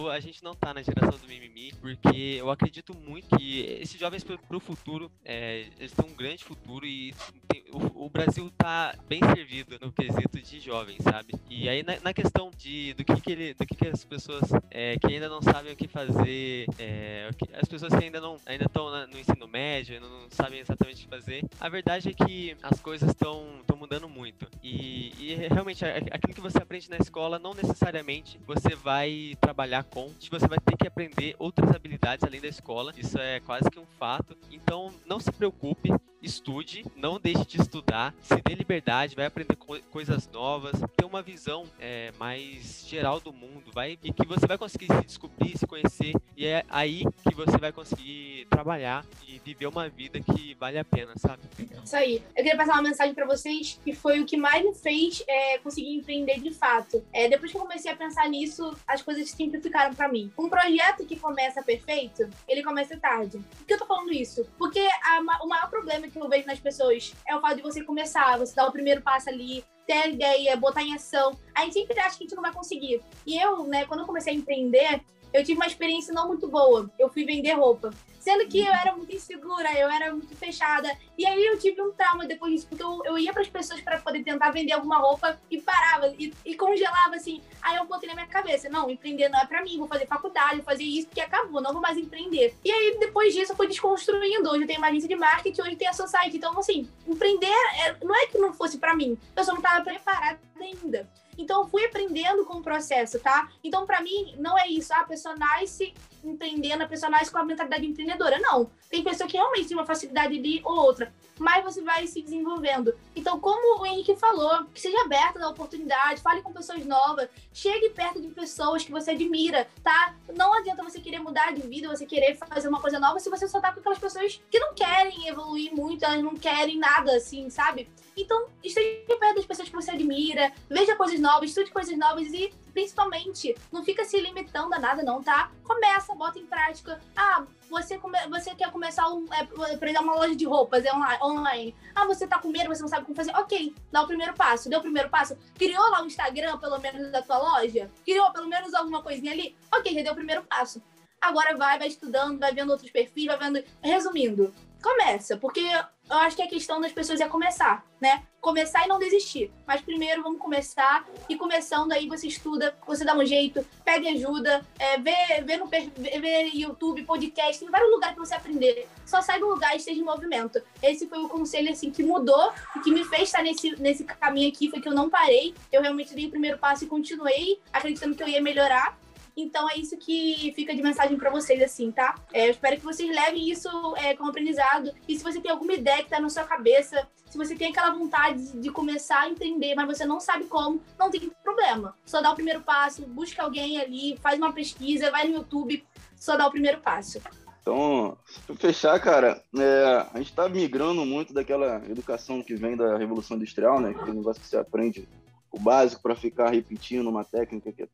a 0.09 0.19
gente 0.21 0.41
não 0.41 0.53
tá 0.53 0.73
na 0.73 0.81
geração 0.81 1.19
do 1.19 1.27
mimimi, 1.27 1.73
porque 1.81 2.37
eu 2.39 2.49
acredito 2.49 2.95
muito 2.95 3.37
que 3.37 3.61
esses 3.81 3.99
jovens 3.99 4.23
pro, 4.23 4.37
pro 4.39 4.59
futuro, 4.61 5.11
é, 5.25 5.67
eles 5.77 5.91
têm 5.91 6.09
um 6.09 6.15
grande 6.15 6.44
futuro 6.45 6.85
e 6.85 7.13
tem, 7.47 7.63
o, 7.71 8.05
o, 8.05 8.09
Brasil 8.09 8.49
tá 8.57 8.95
bem 9.07 9.19
servido 9.19 9.77
no 9.81 9.91
quesito 9.91 10.39
de 10.39 10.59
jovens, 10.59 11.03
sabe? 11.03 11.33
E 11.49 11.67
aí 11.67 11.83
na, 11.83 11.99
na 12.01 12.13
questão 12.13 12.51
de 12.55 12.93
do 12.93 13.03
que, 13.03 13.19
que 13.19 13.31
ele, 13.31 13.53
do 13.53 13.65
que, 13.65 13.75
que 13.75 13.87
as 13.87 14.05
pessoas 14.05 14.43
é, 14.69 14.97
que 14.99 15.07
ainda 15.07 15.27
não 15.27 15.41
sabem 15.41 15.73
o 15.73 15.75
que 15.75 15.87
fazer, 15.87 16.67
é, 16.77 17.29
as 17.53 17.67
pessoas 17.67 17.93
que 17.93 18.03
ainda 18.03 18.21
não 18.21 18.37
ainda 18.45 18.65
estão 18.65 19.07
no 19.07 19.19
ensino 19.19 19.47
médio, 19.47 19.95
ainda 19.95 20.07
não 20.07 20.29
sabem 20.29 20.59
exatamente 20.59 21.01
o 21.01 21.09
que 21.09 21.15
fazer, 21.15 21.43
a 21.59 21.67
verdade 21.67 22.09
é 22.09 22.13
que 22.13 22.55
as 22.61 22.79
coisas 22.79 23.09
estão 23.09 23.65
mudando 23.85 24.09
muito. 24.09 24.47
E, 24.63 25.13
e 25.19 25.35
realmente 25.35 25.85
aquilo 25.85 26.33
que 26.33 26.41
você 26.41 26.57
aprende 26.57 26.89
na 26.89 26.97
escola 26.97 27.37
não 27.37 27.53
necessariamente 27.53 28.39
você 28.45 28.75
vai 28.75 29.37
trabalhar 29.39 29.83
com, 29.83 30.11
você 30.29 30.47
vai 30.47 30.57
ter 30.59 30.75
que 30.75 30.87
aprender 30.87 31.35
outras 31.37 31.69
habilidades 31.69 32.23
além 32.23 32.41
da 32.41 32.47
escola. 32.47 32.91
Isso 32.97 33.17
é 33.19 33.39
quase 33.41 33.69
que 33.69 33.79
um 33.79 33.85
fato. 33.99 34.35
Então 34.51 34.91
não 35.05 35.19
se 35.19 35.31
preocupe 35.31 35.89
estude, 36.25 36.85
não 36.95 37.19
deixe 37.19 37.45
de 37.45 37.61
estudar, 37.61 38.13
se 38.21 38.35
dê 38.41 38.55
liberdade, 38.55 39.15
vai 39.15 39.25
aprender 39.25 39.55
co 39.55 39.75
coisas 39.91 40.29
novas, 40.31 40.73
ter 40.95 41.05
uma 41.05 41.21
visão 41.21 41.65
é, 41.79 42.11
mais 42.17 42.85
geral 42.87 43.19
do 43.19 43.31
mundo, 43.31 43.71
vai 43.73 43.97
e 44.03 44.11
que 44.11 44.25
você 44.25 44.47
vai 44.47 44.57
conseguir 44.57 44.87
se 44.87 45.05
descobrir, 45.05 45.57
se 45.57 45.67
conhecer 45.67 46.13
e 46.35 46.45
é 46.45 46.65
aí 46.69 47.03
que 47.27 47.35
você 47.35 47.57
vai 47.57 47.71
conseguir 47.71 48.47
trabalhar 48.49 49.05
e 49.27 49.39
viver 49.39 49.67
uma 49.67 49.87
vida 49.87 50.19
que 50.19 50.53
vale 50.55 50.77
a 50.77 50.83
pena, 50.83 51.13
sabe? 51.17 51.41
Isso 51.83 51.95
aí. 51.95 52.21
Eu 52.35 52.43
queria 52.43 52.57
passar 52.57 52.73
uma 52.73 52.81
mensagem 52.81 53.13
para 53.13 53.25
vocês 53.25 53.79
que 53.83 53.93
foi 53.93 54.19
o 54.19 54.25
que 54.25 54.37
mais 54.37 54.63
me 54.63 54.73
fez 54.73 55.23
é, 55.27 55.57
conseguir 55.59 55.95
empreender 55.95 56.39
de 56.39 56.51
fato. 56.51 57.03
É, 57.13 57.29
depois 57.29 57.51
que 57.51 57.57
eu 57.57 57.61
comecei 57.61 57.91
a 57.91 57.95
pensar 57.95 58.27
nisso, 58.27 58.75
as 58.87 59.01
coisas 59.01 59.29
simplificaram 59.29 59.93
para 59.93 60.07
mim. 60.07 60.31
Um 60.37 60.49
projeto 60.49 61.05
que 61.05 61.15
começa 61.15 61.61
perfeito, 61.63 62.29
ele 62.47 62.63
começa 62.63 62.97
tarde. 62.97 63.39
Por 63.57 63.65
que 63.65 63.73
eu 63.73 63.79
tô 63.79 63.85
falando 63.85 64.11
isso? 64.11 64.45
Porque 64.57 64.79
a, 64.79 65.43
o 65.43 65.47
maior 65.47 65.69
problema 65.69 66.07
que 66.07 66.14
que 66.19 66.25
eu 66.25 66.29
vejo 66.29 66.47
nas 66.47 66.59
pessoas 66.59 67.13
é 67.27 67.35
o 67.35 67.41
fato 67.41 67.57
de 67.57 67.61
você 67.61 67.83
começar, 67.83 68.37
você 68.37 68.55
dar 68.55 68.67
o 68.67 68.71
primeiro 68.71 69.01
passo 69.01 69.29
ali, 69.29 69.63
ter 69.85 69.93
a 69.93 70.07
ideia, 70.07 70.57
botar 70.57 70.81
em 70.81 70.93
ação. 70.93 71.37
A 71.53 71.63
gente 71.63 71.73
sempre 71.73 71.99
acha 71.99 72.17
que 72.17 72.23
a 72.23 72.27
gente 72.27 72.35
não 72.35 72.43
vai 72.43 72.53
conseguir. 72.53 73.01
E 73.25 73.37
eu, 73.37 73.63
né, 73.63 73.85
quando 73.85 74.01
eu 74.01 74.05
comecei 74.05 74.33
a 74.33 74.35
empreender, 74.35 75.01
eu 75.35 75.43
tive 75.43 75.59
uma 75.59 75.67
experiência 75.67 76.13
não 76.13 76.27
muito 76.27 76.47
boa. 76.47 76.89
Eu 76.97 77.09
fui 77.09 77.25
vender 77.25 77.53
roupa. 77.53 77.93
Sendo 78.25 78.47
que 78.47 78.59
eu 78.59 78.73
era 78.73 78.95
muito 78.95 79.15
insegura, 79.15 79.71
eu 79.77 79.87
era 79.87 80.11
muito 80.11 80.35
fechada. 80.35 80.91
E 81.15 81.27
aí 81.27 81.45
eu 81.45 81.59
tive 81.59 81.79
um 81.79 81.91
trauma 81.91 82.25
depois 82.25 82.53
disso, 82.53 82.67
porque 82.67 82.83
eu, 82.83 83.01
eu 83.05 83.19
ia 83.19 83.31
para 83.31 83.43
as 83.43 83.47
pessoas 83.47 83.81
para 83.81 83.99
poder 83.99 84.23
tentar 84.23 84.49
vender 84.49 84.71
alguma 84.71 84.97
roupa 84.97 85.39
e 85.51 85.61
parava 85.61 86.07
e, 86.17 86.33
e, 86.43 86.55
congelava 86.55 87.15
assim. 87.15 87.39
Aí 87.61 87.75
eu 87.75 87.85
botei 87.85 88.09
na 88.09 88.15
minha 88.15 88.25
cabeça: 88.25 88.67
não, 88.67 88.89
empreender 88.89 89.29
não 89.29 89.39
é 89.39 89.45
para 89.45 89.61
mim, 89.61 89.77
vou 89.77 89.87
fazer 89.87 90.07
faculdade, 90.07 90.55
vou 90.55 90.65
fazer 90.65 90.83
isso, 90.83 91.07
que 91.09 91.21
acabou, 91.21 91.61
não 91.61 91.71
vou 91.71 91.81
mais 91.81 91.97
empreender. 91.97 92.57
E 92.63 92.71
aí 92.71 92.97
depois 92.99 93.31
disso 93.31 93.51
eu 93.51 93.55
fui 93.55 93.67
desconstruindo. 93.67 94.49
Hoje 94.49 94.63
eu 94.63 94.67
tenho 94.67 94.79
uma 94.79 94.87
agência 94.87 95.07
de 95.07 95.15
marketing, 95.15 95.61
hoje 95.61 95.75
tem 95.75 95.87
a 95.87 95.93
Society. 95.93 96.37
Então, 96.37 96.57
assim, 96.57 96.89
empreender 97.05 97.53
é, 97.85 97.95
não 98.03 98.15
é 98.15 98.25
que 98.25 98.39
não 98.39 98.53
fosse 98.53 98.79
para 98.79 98.95
mim, 98.95 99.15
eu 99.35 99.43
só 99.43 99.51
não 99.51 99.59
estava 99.59 99.83
preparada 99.83 100.39
ainda. 100.59 101.07
Então, 101.37 101.61
eu 101.61 101.67
fui 101.67 101.85
aprendendo 101.85 102.45
com 102.45 102.57
o 102.57 102.63
processo, 102.63 103.19
tá? 103.19 103.49
Então, 103.63 103.85
para 103.85 104.01
mim, 104.01 104.35
não 104.37 104.57
é 104.57 104.67
isso. 104.67 104.93
Ah, 104.93 105.01
a 105.01 105.05
pessoa 105.05 105.35
nasce 105.35 105.93
empreendendo, 106.29 106.83
a 106.83 106.87
pessoa 106.87 107.09
nasce 107.09 107.31
com 107.31 107.37
a 107.37 107.45
mentalidade 107.45 107.85
empreendedora. 107.85 108.39
Não. 108.39 108.69
Tem 108.89 109.03
pessoa 109.03 109.27
que 109.27 109.37
realmente 109.37 109.67
tem 109.67 109.77
uma 109.77 109.85
facilidade 109.85 110.37
ali 110.37 110.61
ou 110.63 110.75
outra, 110.75 111.13
mas 111.39 111.63
você 111.63 111.81
vai 111.81 112.07
se 112.07 112.21
desenvolvendo. 112.21 112.95
Então, 113.15 113.39
como 113.39 113.81
o 113.81 113.85
Henrique 113.85 114.15
falou, 114.15 114.65
seja 114.73 115.01
aberta 115.01 115.39
da 115.39 115.49
oportunidade, 115.49 116.21
fale 116.21 116.41
com 116.41 116.53
pessoas 116.53 116.85
novas, 116.85 117.29
chegue 117.53 117.89
perto 117.89 118.21
de 118.21 118.27
pessoas 118.29 118.83
que 118.83 118.91
você 118.91 119.11
admira, 119.11 119.67
tá? 119.83 120.15
Não 120.35 120.53
adianta 120.53 120.83
você 120.83 120.99
querer 120.99 121.19
mudar 121.19 121.53
de 121.53 121.61
vida, 121.61 121.89
você 121.89 122.05
querer 122.05 122.35
fazer 122.35 122.67
uma 122.67 122.81
coisa 122.81 122.99
nova 122.99 123.19
se 123.19 123.29
você 123.29 123.47
só 123.47 123.59
tá 123.59 123.71
com 123.71 123.79
aquelas 123.79 123.99
pessoas 123.99 124.41
que 124.49 124.59
não 124.59 124.73
querem 124.73 125.27
evoluir 125.27 125.73
muito, 125.73 126.05
elas 126.05 126.23
não 126.23 126.35
querem 126.35 126.77
nada 126.77 127.15
assim, 127.15 127.49
sabe? 127.49 127.89
Então, 128.15 128.47
esteja 128.63 129.17
perto 129.19 129.35
das 129.35 129.45
pessoas 129.45 129.67
que 129.67 129.75
você 129.75 129.91
admira, 129.91 130.51
veja 130.69 130.95
coisas 130.95 131.19
novas, 131.19 131.49
estude 131.49 131.71
coisas 131.71 131.97
novas 131.97 132.27
e, 132.33 132.53
principalmente, 132.75 133.55
não 133.71 133.85
fica 133.85 134.03
se 134.03 134.19
limitando 134.19 134.75
a 134.75 134.79
nada, 134.79 135.01
não, 135.01 135.23
tá? 135.23 135.49
Começa, 135.63 136.13
bota 136.13 136.37
em 136.37 136.45
prática. 136.45 136.99
Ah, 137.15 137.45
você, 137.69 137.97
come... 137.97 138.17
você 138.29 138.53
quer 138.53 138.69
começar 138.69 139.07
um, 139.07 139.25
é, 139.33 139.99
uma 140.01 140.15
loja 140.15 140.35
de 140.35 140.45
roupas 140.45 140.83
é 140.83 140.93
online. 141.23 141.73
Ah, 141.95 142.05
você 142.05 142.27
tá 142.27 142.37
com 142.37 142.49
medo, 142.49 142.67
você 142.67 142.81
não 142.81 142.89
sabe 142.89 143.05
como 143.05 143.15
fazer. 143.15 143.33
Ok, 143.37 143.73
dá 143.89 144.01
o 144.01 144.07
primeiro 144.07 144.33
passo. 144.33 144.69
Deu 144.69 144.79
o 144.79 144.81
primeiro 144.81 145.09
passo. 145.09 145.37
Criou 145.57 145.89
lá 145.89 146.03
o 146.03 146.05
Instagram, 146.05 146.57
pelo 146.57 146.77
menos, 146.79 147.09
da 147.13 147.21
tua 147.21 147.37
loja? 147.37 147.89
Criou 148.03 148.29
pelo 148.33 148.49
menos 148.49 148.73
alguma 148.73 149.01
coisinha 149.01 149.31
ali? 149.31 149.55
Ok, 149.73 149.93
já 149.93 150.03
deu 150.03 150.11
o 150.11 150.15
primeiro 150.15 150.43
passo. 150.43 150.83
Agora 151.21 151.55
vai, 151.55 151.79
vai 151.79 151.87
estudando, 151.87 152.37
vai 152.37 152.53
vendo 152.53 152.71
outros 152.71 152.91
perfis, 152.91 153.25
vai 153.25 153.37
vendo. 153.39 153.63
Resumindo, 153.81 154.53
começa, 154.85 155.35
porque 155.35 155.61
eu 155.61 156.17
acho 156.17 156.35
que 156.35 156.43
a 156.43 156.47
questão 156.47 156.79
das 156.79 156.91
pessoas 156.91 157.19
é 157.19 157.27
começar, 157.27 157.83
né? 157.99 158.23
Começar 158.39 158.85
e 158.85 158.87
não 158.87 158.99
desistir. 158.99 159.51
Mas 159.65 159.81
primeiro 159.81 160.21
vamos 160.21 160.39
começar 160.39 161.03
e 161.27 161.35
começando 161.35 161.91
aí 161.91 162.07
você 162.07 162.27
estuda, 162.27 162.77
você 162.85 163.03
dá 163.03 163.17
um 163.17 163.25
jeito, 163.25 163.65
pede 163.83 164.07
ajuda, 164.09 164.63
é, 164.77 164.99
vê, 164.99 165.41
vê 165.43 165.57
no 165.57 165.65
vê 165.65 166.51
YouTube, 166.53 167.03
podcast, 167.03 167.59
tem 167.59 167.71
vários 167.71 167.89
lugares 167.89 168.15
para 168.15 168.23
você 168.23 168.35
aprender. 168.35 168.87
Só 169.07 169.23
sai 169.23 169.39
do 169.39 169.49
lugar 169.49 169.73
e 169.73 169.77
esteja 169.77 169.99
em 169.99 170.03
movimento. 170.03 170.61
Esse 170.83 171.07
foi 171.07 171.17
o 171.17 171.27
conselho 171.27 171.71
assim 171.71 171.89
que 171.89 172.03
mudou 172.03 172.53
e 172.75 172.79
que 172.81 172.91
me 172.91 173.03
fez 173.03 173.23
estar 173.23 173.41
nesse, 173.41 173.71
nesse 173.81 174.03
caminho 174.03 174.49
aqui, 174.49 174.69
foi 174.69 174.79
que 174.79 174.87
eu 174.87 174.93
não 174.93 175.09
parei. 175.09 175.55
Eu 175.71 175.81
realmente 175.81 176.13
dei 176.13 176.27
o 176.27 176.29
primeiro 176.29 176.59
passo 176.59 176.83
e 176.83 176.87
continuei 176.87 177.59
acreditando 177.73 178.13
que 178.13 178.21
eu 178.21 178.27
ia 178.27 178.41
melhorar. 178.41 178.95
Então 179.35 179.69
é 179.69 179.77
isso 179.77 179.97
que 179.97 180.53
fica 180.55 180.73
de 180.73 180.81
mensagem 180.81 181.17
para 181.17 181.29
vocês, 181.29 181.61
assim, 181.61 181.91
tá? 181.91 182.15
É, 182.31 182.47
eu 182.47 182.51
espero 182.51 182.77
que 182.77 182.83
vocês 182.83 183.09
levem 183.13 183.49
isso 183.49 183.69
é, 183.97 184.15
como 184.15 184.29
aprendizado. 184.29 184.91
E 185.07 185.17
se 185.17 185.23
você 185.23 185.41
tem 185.41 185.51
alguma 185.51 185.73
ideia 185.73 186.03
que 186.03 186.09
tá 186.09 186.19
na 186.19 186.29
sua 186.29 186.45
cabeça, 186.45 187.07
se 187.29 187.37
você 187.37 187.55
tem 187.55 187.69
aquela 187.69 187.93
vontade 187.93 188.57
de 188.57 188.69
começar 188.69 189.21
a 189.21 189.29
entender, 189.29 189.75
mas 189.75 189.87
você 189.87 190.05
não 190.05 190.19
sabe 190.19 190.45
como, 190.45 190.81
não 190.97 191.11
tem 191.11 191.29
problema. 191.43 191.95
Só 192.05 192.21
dá 192.21 192.31
o 192.31 192.35
primeiro 192.35 192.61
passo, 192.61 193.05
busca 193.05 193.43
alguém 193.43 193.79
ali, 193.79 194.17
faz 194.21 194.37
uma 194.37 194.53
pesquisa, 194.53 195.11
vai 195.11 195.27
no 195.27 195.35
YouTube, 195.35 195.85
só 196.15 196.37
dá 196.37 196.47
o 196.47 196.51
primeiro 196.51 196.79
passo. 196.79 197.19
Então, 197.61 198.15
para 198.45 198.55
fechar, 198.55 198.99
cara, 198.99 199.41
é, 199.57 200.07
a 200.13 200.17
gente 200.17 200.29
está 200.29 200.47
migrando 200.47 201.03
muito 201.03 201.33
daquela 201.33 201.77
educação 201.89 202.43
que 202.43 202.53
vem 202.53 202.77
da 202.77 202.95
Revolução 202.95 203.37
Industrial, 203.37 203.81
né? 203.81 203.91
Que 203.91 204.01
é 204.01 204.13
um 204.13 204.17
negócio 204.17 204.41
que 204.41 204.47
você 204.47 204.55
aprende 204.55 205.07
o 205.55 205.59
básico 205.59 206.01
para 206.01 206.15
ficar 206.15 206.49
repetindo 206.49 207.07
uma 207.09 207.23
técnica 207.23 207.71
que 207.71 207.83
é 207.83 207.87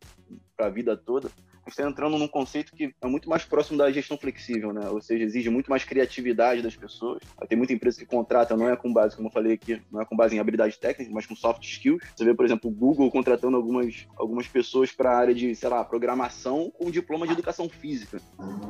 para 0.57 0.67
a 0.67 0.69
vida 0.69 0.97
toda 0.97 1.29
a 1.63 1.69
gente 1.69 1.77
está 1.77 1.87
entrando 1.87 2.17
num 2.17 2.27
conceito 2.27 2.75
que 2.75 2.93
é 2.99 3.07
muito 3.07 3.29
mais 3.29 3.43
próximo 3.43 3.77
da 3.77 3.91
gestão 3.91 4.17
flexível, 4.17 4.73
né? 4.73 4.89
Ou 4.89 4.99
seja, 4.99 5.23
exige 5.23 5.49
muito 5.49 5.69
mais 5.69 5.83
criatividade 5.83 6.61
das 6.61 6.75
pessoas. 6.75 7.21
Tem 7.47 7.57
muita 7.57 7.73
empresa 7.73 7.99
que 7.99 8.05
contrata, 8.05 8.57
não 8.57 8.67
é 8.67 8.75
com 8.75 8.91
base, 8.91 9.15
como 9.15 9.27
eu 9.27 9.31
falei 9.31 9.53
aqui, 9.53 9.79
não 9.91 10.01
é 10.01 10.05
com 10.05 10.15
base 10.15 10.35
em 10.35 10.39
habilidade 10.39 10.79
técnica, 10.79 11.11
mas 11.13 11.27
com 11.27 11.35
soft 11.35 11.63
skills. 11.63 12.01
Você 12.15 12.25
vê, 12.25 12.33
por 12.33 12.45
exemplo, 12.45 12.69
o 12.69 12.73
Google 12.73 13.11
contratando 13.11 13.57
algumas, 13.57 14.07
algumas 14.17 14.47
pessoas 14.47 14.91
para 14.91 15.11
a 15.11 15.17
área 15.17 15.35
de, 15.35 15.53
sei 15.53 15.69
lá, 15.69 15.83
programação 15.83 16.71
com 16.71 16.89
diploma 16.89 17.27
de 17.27 17.33
educação 17.33 17.69
física. 17.69 18.19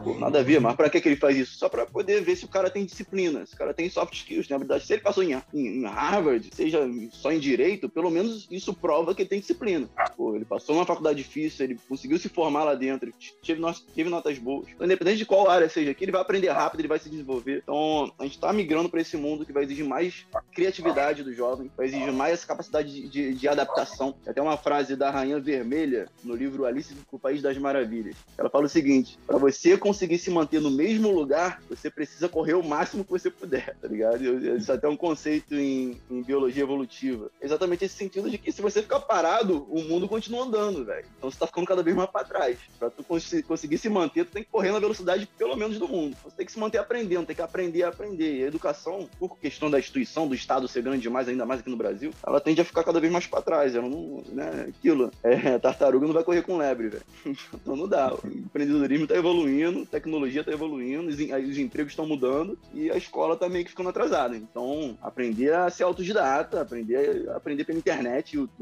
Pô, 0.04 0.20
nada 0.20 0.40
a 0.40 0.44
ver, 0.44 0.60
mas 0.60 0.76
para 0.76 0.90
que, 0.90 1.00
que 1.00 1.08
ele 1.08 1.16
faz 1.16 1.38
isso? 1.38 1.58
Só 1.58 1.70
para 1.70 1.86
poder 1.86 2.22
ver 2.22 2.36
se 2.36 2.44
o 2.44 2.50
cara 2.50 2.70
tem 2.70 2.86
disciplina, 2.86 3.46
se 3.46 3.54
o 3.54 3.58
cara 3.58 3.74
tem 3.74 3.90
soft 3.90 4.14
skills, 4.14 4.48
tem 4.48 4.56
habilidade. 4.56 4.86
Se 4.86 4.94
ele 4.94 5.02
passou 5.02 5.24
em, 5.24 5.34
em, 5.54 5.68
em 5.80 5.86
Harvard, 5.86 6.50
seja 6.54 6.82
só 7.12 7.32
em 7.32 7.40
direito, 7.40 7.88
pelo 7.88 8.12
menos 8.12 8.48
isso 8.52 8.74
prova 8.82 9.14
que 9.14 9.26
tem 9.26 9.40
disciplina. 9.40 9.88
Pô, 10.18 10.36
ele 10.36 10.46
passou 10.46 10.76
numa 10.76 10.86
faculdade 10.86 11.20
difícil, 11.20 11.66
ele 11.66 11.80
conseguiu 11.88 12.18
se 12.18 12.28
formar 12.28 12.64
lá 12.64 12.76
dentro, 12.76 13.14
teve, 13.46 13.62
teve 13.94 14.10
notas 14.10 14.38
boas. 14.38 14.68
Então, 14.74 14.86
independente 14.86 15.18
de 15.18 15.26
qual 15.26 15.50
área 15.50 15.70
seja 15.70 15.92
aqui, 15.92 16.04
ele 16.04 16.12
vai 16.12 16.22
aprender 16.22 16.50
rápido, 16.50 16.82
ele 16.82 16.88
vai 16.88 17.00
se 17.00 17.10
desenvolver. 17.10 17.62
Então, 17.64 18.12
a 18.18 18.24
gente 18.24 18.36
está 18.36 18.52
migrando 18.52 18.90
para 18.90 19.02
esse 19.02 19.16
mundo 19.16 19.46
que 19.46 19.54
vai 19.54 19.64
exigir 19.64 19.86
mais 19.86 20.26
criatividade 20.54 21.24
do 21.24 21.34
jovem, 21.34 21.72
vai 21.78 21.86
exigir 21.86 22.12
mais 22.12 22.34
essa 22.34 22.48
capacidade 22.48 22.92
de, 22.92 23.08
de, 23.08 23.34
de 23.34 23.48
adaptação. 23.48 24.14
Tem 24.24 24.32
até 24.32 24.42
uma 24.42 24.58
frase 24.58 24.96
da 24.96 25.12
Rainha 25.12 25.40
Vermelha 25.40 26.10
no 26.24 26.36
livro 26.36 26.66
Alice 26.66 26.96
no 27.12 27.20
País 27.20 27.42
das 27.42 27.58
Maravilhas. 27.58 28.16
Ela 28.38 28.50
fala 28.50 28.66
o 28.66 28.70
seguinte: 28.70 29.20
para 29.28 29.38
você 29.38 29.78
conseguir 29.78 30.18
se 30.18 30.32
manter 30.32 30.62
no 30.62 30.72
mesmo 30.72 31.12
lugar, 31.12 31.62
você 31.70 31.90
precisa 31.90 32.28
correr 32.28 32.54
o 32.54 32.64
máximo 32.64 33.04
que 33.04 33.12
você 33.12 33.30
puder, 33.30 33.76
tá 33.82 33.88
ligado? 33.88 34.22
Isso 34.58 34.72
é 34.72 34.76
até 34.76 34.88
um 34.88 34.98
conceito 34.98 35.56
em, 35.56 36.00
em 36.10 36.22
biologia 36.22 36.64
evolutiva. 36.64 37.30
Exatamente 37.42 37.86
esse 37.86 37.96
sentido 37.96 38.30
de 38.30 38.38
que 38.38 38.52
se 38.52 38.62
você 38.62 38.71
ficar 38.80 39.00
parado, 39.00 39.66
o 39.70 39.82
mundo 39.84 40.08
continua 40.08 40.44
andando, 40.44 40.86
velho. 40.86 41.06
Então 41.18 41.30
você 41.30 41.38
tá 41.38 41.48
ficando 41.48 41.66
cada 41.66 41.84
vez 41.84 41.96
mais 41.96 42.10
para 42.10 42.26
trás. 42.26 42.58
Para 42.78 42.90
tu 42.90 43.04
cons 43.04 43.34
conseguir 43.48 43.78
se 43.78 43.90
manter, 43.90 44.26
tu 44.26 44.32
tem 44.32 44.44
que 44.44 44.50
correr 44.50 44.72
na 44.72 44.80
velocidade 44.80 45.28
pelo 45.38 45.56
menos 45.56 45.80
do 45.80 45.88
mundo. 45.88 46.16
Você 46.24 46.36
tem 46.38 46.46
que 46.46 46.52
se 46.52 46.60
manter 46.60 46.78
aprendendo, 46.78 47.26
tem 47.26 47.36
que 47.36 47.42
aprender 47.42 47.84
a 47.84 47.90
aprender. 47.90 48.38
E 48.38 48.44
a 48.44 48.48
educação, 48.48 49.10
por 49.20 49.38
questão 49.38 49.70
da 49.70 49.80
instituição, 49.80 50.28
do 50.28 50.36
Estado 50.36 50.68
ser 50.68 50.84
grande 50.84 51.02
demais, 51.02 51.28
ainda 51.28 51.46
mais 51.46 51.60
aqui 51.60 51.70
no 51.70 51.78
Brasil, 51.78 52.12
ela 52.26 52.40
tende 52.40 52.62
a 52.62 52.66
ficar 52.66 52.84
cada 52.84 53.00
vez 53.00 53.12
mais 53.12 53.28
para 53.28 53.42
trás. 53.42 53.76
Ela 53.76 53.90
não, 53.90 54.24
né, 54.28 54.68
aquilo, 54.70 55.12
é, 55.24 55.58
tartaruga 55.60 56.06
não 56.06 56.14
vai 56.14 56.24
correr 56.24 56.44
com 56.44 56.58
lebre, 56.58 56.90
velho. 56.90 57.04
Então 57.54 57.76
não 57.76 57.88
dá. 57.88 58.14
O 58.14 58.28
empreendedorismo 58.28 59.08
tá 59.08 59.16
evoluindo, 59.16 59.86
tecnologia 59.86 60.44
tá 60.44 60.52
evoluindo, 60.52 61.10
os, 61.10 61.16
os 61.16 61.58
empregos 61.58 61.92
estão 61.92 62.08
mudando 62.08 62.58
e 62.74 62.90
a 62.90 62.98
escola 62.98 63.36
tá 63.36 63.48
meio 63.50 63.66
que 63.66 63.72
ficando 63.72 63.90
atrasada. 63.90 64.36
Então, 64.36 64.98
aprender 65.02 65.54
a 65.54 65.70
ser 65.70 65.84
autodidata, 65.84 66.62
aprender, 66.62 67.30
aprender 67.30 67.64
pela 67.64 67.78
internet, 67.78 68.36
YouTube, 68.36 68.61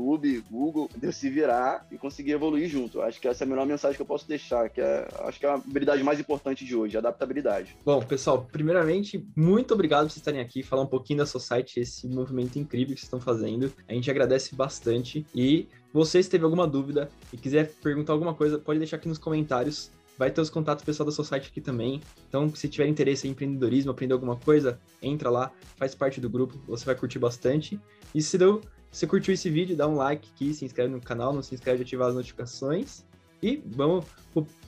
Google, 0.49 0.89
se 1.11 1.29
virar 1.29 1.85
e 1.91 1.97
conseguir 1.97 2.31
evoluir 2.31 2.69
junto. 2.69 3.01
Acho 3.01 3.19
que 3.19 3.27
essa 3.27 3.43
é 3.43 3.45
a 3.45 3.49
melhor 3.49 3.65
mensagem 3.65 3.95
que 3.95 4.01
eu 4.01 4.05
posso 4.05 4.27
deixar, 4.27 4.69
que 4.69 4.81
é, 4.81 5.07
acho 5.21 5.39
que 5.39 5.45
é 5.45 5.49
a 5.49 5.55
habilidade 5.55 6.03
mais 6.03 6.19
importante 6.19 6.65
de 6.65 6.75
hoje, 6.75 6.97
adaptabilidade. 6.97 7.75
Bom, 7.85 8.01
pessoal, 8.01 8.47
primeiramente, 8.51 9.25
muito 9.35 9.73
obrigado 9.73 10.03
por 10.03 10.11
vocês 10.11 10.17
estarem 10.17 10.41
aqui, 10.41 10.63
falar 10.63 10.83
um 10.83 10.87
pouquinho 10.87 11.19
da 11.19 11.25
Society, 11.25 11.79
esse 11.79 12.07
movimento 12.07 12.57
incrível 12.57 12.93
que 12.93 13.01
vocês 13.01 13.03
estão 13.03 13.19
fazendo. 13.19 13.71
A 13.87 13.93
gente 13.93 14.09
agradece 14.09 14.55
bastante 14.55 15.25
e 15.33 15.67
você, 15.91 16.21
se 16.21 16.29
teve 16.29 16.43
alguma 16.43 16.67
dúvida 16.67 17.09
e 17.33 17.37
quiser 17.37 17.71
perguntar 17.81 18.13
alguma 18.13 18.33
coisa, 18.33 18.59
pode 18.59 18.79
deixar 18.79 18.97
aqui 18.97 19.07
nos 19.07 19.17
comentários. 19.17 19.91
Vai 20.17 20.29
ter 20.29 20.41
os 20.41 20.49
contatos 20.49 20.83
pessoal 20.83 21.05
da 21.05 21.13
Society 21.13 21.47
aqui 21.49 21.61
também. 21.61 22.01
Então, 22.27 22.53
se 22.53 22.67
tiver 22.67 22.87
interesse 22.87 23.25
em 23.25 23.31
empreendedorismo, 23.31 23.91
aprender 23.91 24.13
alguma 24.13 24.35
coisa, 24.35 24.77
entra 25.01 25.29
lá, 25.29 25.51
faz 25.77 25.95
parte 25.95 26.19
do 26.19 26.29
grupo, 26.29 26.59
você 26.67 26.85
vai 26.85 26.93
curtir 26.93 27.19
bastante. 27.19 27.79
E 28.13 28.21
se 28.21 28.37
deu, 28.37 28.61
se 28.91 28.99
você 28.99 29.07
curtiu 29.07 29.33
esse 29.33 29.49
vídeo, 29.49 29.75
dá 29.75 29.87
um 29.87 29.95
like 29.95 30.29
aqui, 30.33 30.53
se 30.53 30.65
inscreve 30.65 30.91
no 30.91 31.01
canal, 31.01 31.33
não 31.33 31.41
se 31.41 31.53
inscreve 31.53 31.77
de 31.77 31.83
ativar 31.83 32.09
as 32.09 32.15
notificações. 32.15 33.05
E 33.41 33.61
vamos 33.65 34.05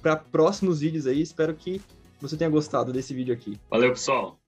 para 0.01 0.15
próximos 0.15 0.79
vídeos 0.79 1.05
aí. 1.07 1.21
Espero 1.21 1.53
que 1.53 1.81
você 2.19 2.37
tenha 2.37 2.49
gostado 2.49 2.93
desse 2.93 3.13
vídeo 3.13 3.33
aqui. 3.33 3.59
Valeu, 3.69 3.91
pessoal. 3.91 4.40